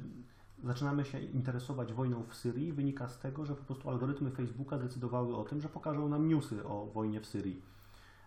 [0.64, 5.36] zaczynamy się interesować wojną w Syrii, wynika z tego, że po prostu algorytmy Facebooka zdecydowały
[5.36, 7.62] o tym, że pokażą nam newsy o wojnie w Syrii,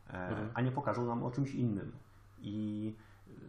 [0.09, 0.49] mhm.
[0.55, 1.93] a nie pokażą nam o czymś innym
[2.43, 2.95] i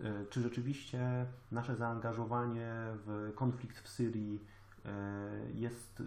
[0.04, 2.72] e, czy rzeczywiście nasze zaangażowanie
[3.06, 4.44] w konflikt w Syrii
[4.86, 4.89] e,
[5.54, 6.04] jest, e,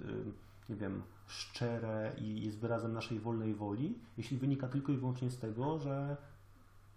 [0.69, 5.39] nie wiem, szczere i jest wyrazem naszej wolnej woli, jeśli wynika tylko i wyłącznie z
[5.39, 6.17] tego, że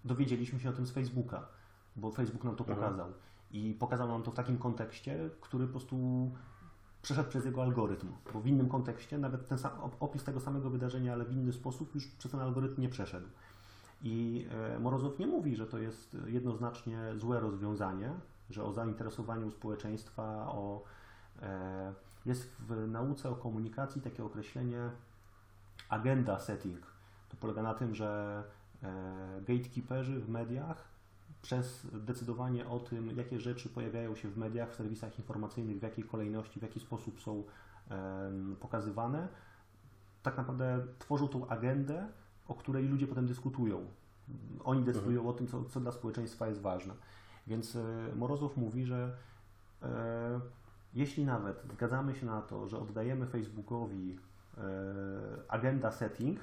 [0.05, 1.47] dowiedzieliśmy się o tym z Facebooka,
[1.95, 2.79] bo Facebook nam to mhm.
[2.79, 3.13] pokazał.
[3.51, 6.31] I pokazał nam to w takim kontekście, który po prostu
[7.01, 11.13] przeszedł przez jego algorytm, bo w innym kontekście nawet ten sam, opis tego samego wydarzenia,
[11.13, 13.27] ale w inny sposób już przez ten algorytm nie przeszedł.
[14.01, 18.11] I e, Morozow nie mówi, że to jest jednoznacznie złe rozwiązanie,
[18.49, 20.83] że o zainteresowaniu społeczeństwa, o,
[21.41, 21.93] e,
[22.25, 24.89] jest w nauce o komunikacji takie określenie
[25.89, 26.79] agenda setting.
[27.29, 28.43] To polega na tym, że
[28.83, 30.87] e, gatekeeperzy w mediach
[31.41, 36.03] przez decydowanie o tym, jakie rzeczy pojawiają się w mediach, w serwisach informacyjnych, w jakiej
[36.03, 37.43] kolejności, w jaki sposób są
[38.59, 39.27] pokazywane,
[40.23, 42.07] tak naprawdę tworzą tą agendę,
[42.49, 43.85] o której ludzie potem dyskutują.
[44.63, 45.27] Oni decydują mhm.
[45.27, 46.93] o tym, co, co dla społeczeństwa jest ważne.
[47.47, 47.81] Więc e,
[48.15, 49.17] Morozow mówi, że
[49.83, 50.39] e,
[50.93, 54.19] jeśli nawet zgadzamy się na to, że oddajemy Facebookowi
[54.57, 54.61] e,
[55.47, 56.39] agenda setting,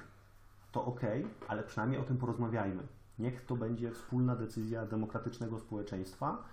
[0.71, 1.01] to ok,
[1.47, 2.83] ale przynajmniej o tym porozmawiajmy.
[3.19, 6.43] Niech to będzie wspólna decyzja demokratycznego społeczeństwa,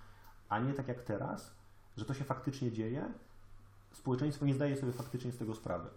[0.49, 1.55] a nie tak jak teraz,
[1.97, 3.11] że to się faktycznie dzieje.
[3.91, 5.89] Społeczeństwo nie zdaje sobie faktycznie z tego sprawy.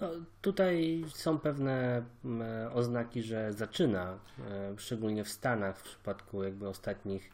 [0.00, 0.08] No,
[0.42, 4.18] tutaj są pewne mm, oznaki, że zaczyna,
[4.50, 7.30] e, szczególnie w Stanach w przypadku jakby ostatnich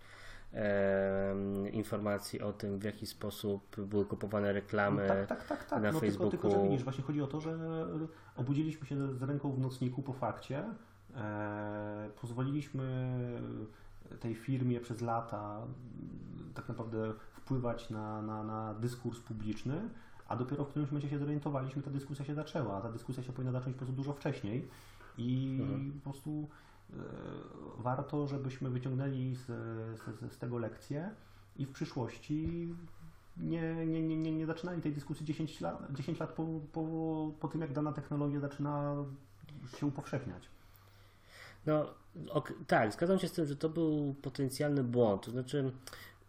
[1.73, 5.83] informacji o tym, w jaki sposób były kupowane reklamy no, tak, tak, tak, tak.
[5.83, 6.31] na no, Facebooku.
[6.31, 7.59] Tylko, tylko, że widzisz, właśnie chodzi o to, że
[8.37, 10.65] obudziliśmy się z ręką w nocniku po fakcie,
[11.17, 13.19] e, pozwoliliśmy
[14.21, 15.67] tej firmie przez lata
[16.55, 19.89] tak naprawdę wpływać na, na, na dyskurs publiczny,
[20.29, 22.81] a dopiero w którymś momencie się zorientowaliśmy, ta dyskusja się zaczęła.
[22.81, 24.69] Ta dyskusja się powinna zacząć po prostu dużo wcześniej
[25.19, 25.93] i mhm.
[25.93, 26.49] po prostu
[26.91, 26.95] e,
[27.79, 29.47] warto, żebyśmy wyciągnęli z,
[30.01, 31.11] z, z tego lekcję
[31.57, 32.69] i w przyszłości
[33.37, 37.49] nie, nie, nie, nie, nie zaczynali tej dyskusji 10 lat, 10 lat po, po, po
[37.49, 38.95] tym, jak dana technologia zaczyna
[39.79, 40.49] się upowszechniać.
[41.67, 41.95] No,
[42.31, 45.23] ok, tak, zgadzam się z tym, że to był potencjalny błąd.
[45.23, 45.73] To znaczy,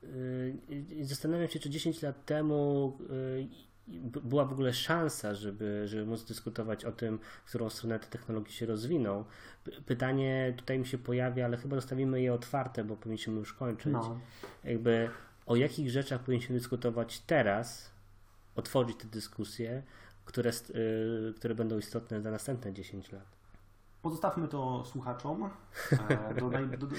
[0.04, 3.48] yy, zastanawiam się, czy 10 lat temu yy,
[4.24, 8.52] była w ogóle szansa, żeby, żeby móc dyskutować o tym, w którą stronę te technologie
[8.52, 9.26] się rozwiną.
[9.86, 13.94] Pytanie tutaj mi się pojawia, ale chyba zostawimy je otwarte, bo powinniśmy już kończyć.
[13.94, 14.20] No.
[14.64, 15.10] Jakby
[15.46, 17.92] o jakich rzeczach powinniśmy dyskutować teraz,
[18.56, 19.84] otworzyć te dyskusje,
[20.26, 23.38] które, yy, które będą istotne za następne 10 lat.
[24.02, 25.50] Pozostawmy to słuchaczom.
[26.10, 26.96] E, do, do, do,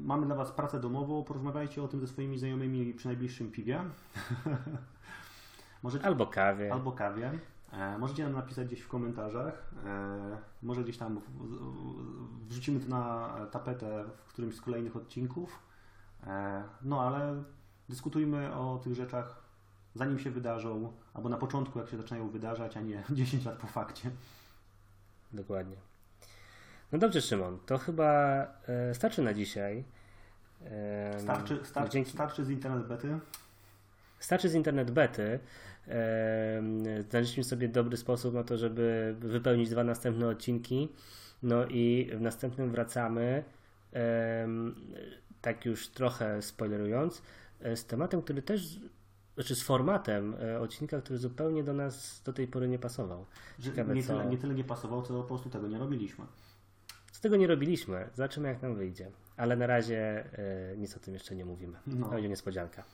[0.00, 1.24] mamy dla Was pracę domową.
[1.24, 3.80] Porozmawiajcie o tym ze swoimi znajomymi przy najbliższym piwie.
[5.82, 6.72] Możecie, albo kawie.
[6.72, 7.38] Albo kawie.
[7.72, 9.70] E, możecie nam napisać gdzieś w komentarzach.
[9.86, 15.58] E, może gdzieś tam w, w, wrzucimy to na tapetę w którymś z kolejnych odcinków.
[16.26, 17.42] E, no ale
[17.88, 19.42] dyskutujmy o tych rzeczach
[19.94, 23.66] zanim się wydarzą, albo na początku, jak się zaczynają wydarzać, a nie 10 lat po
[23.66, 24.10] fakcie.
[25.32, 25.76] dokładnie.
[26.92, 28.12] No dobrze, Szymon, to chyba
[28.68, 29.84] e, starczy na dzisiaj.
[30.64, 32.10] E, starczy, starczy, dzięki...
[32.10, 33.18] starczy z internet bety?
[34.18, 35.38] Starczy z internet bety.
[37.10, 40.88] Znaleźliśmy sobie dobry sposób na to, żeby wypełnić dwa następne odcinki.
[41.42, 43.44] No i w następnym wracamy,
[45.40, 47.22] tak już trochę spoilerując,
[47.60, 48.80] e, z tematem, który też
[49.34, 53.26] znaczy z formatem e, odcinka, który zupełnie do nas do tej pory nie pasował.
[53.60, 56.24] Ciekawe, nie, tyle, nie tyle nie pasował, co po prostu tego nie robiliśmy.
[57.12, 58.08] Z tego nie robiliśmy.
[58.14, 59.10] Zobaczymy, jak nam wyjdzie.
[59.36, 60.24] Ale na razie
[60.72, 61.78] e, nic o tym jeszcze nie mówimy.
[61.86, 62.06] No.
[62.06, 62.84] To będzie niespodzianka.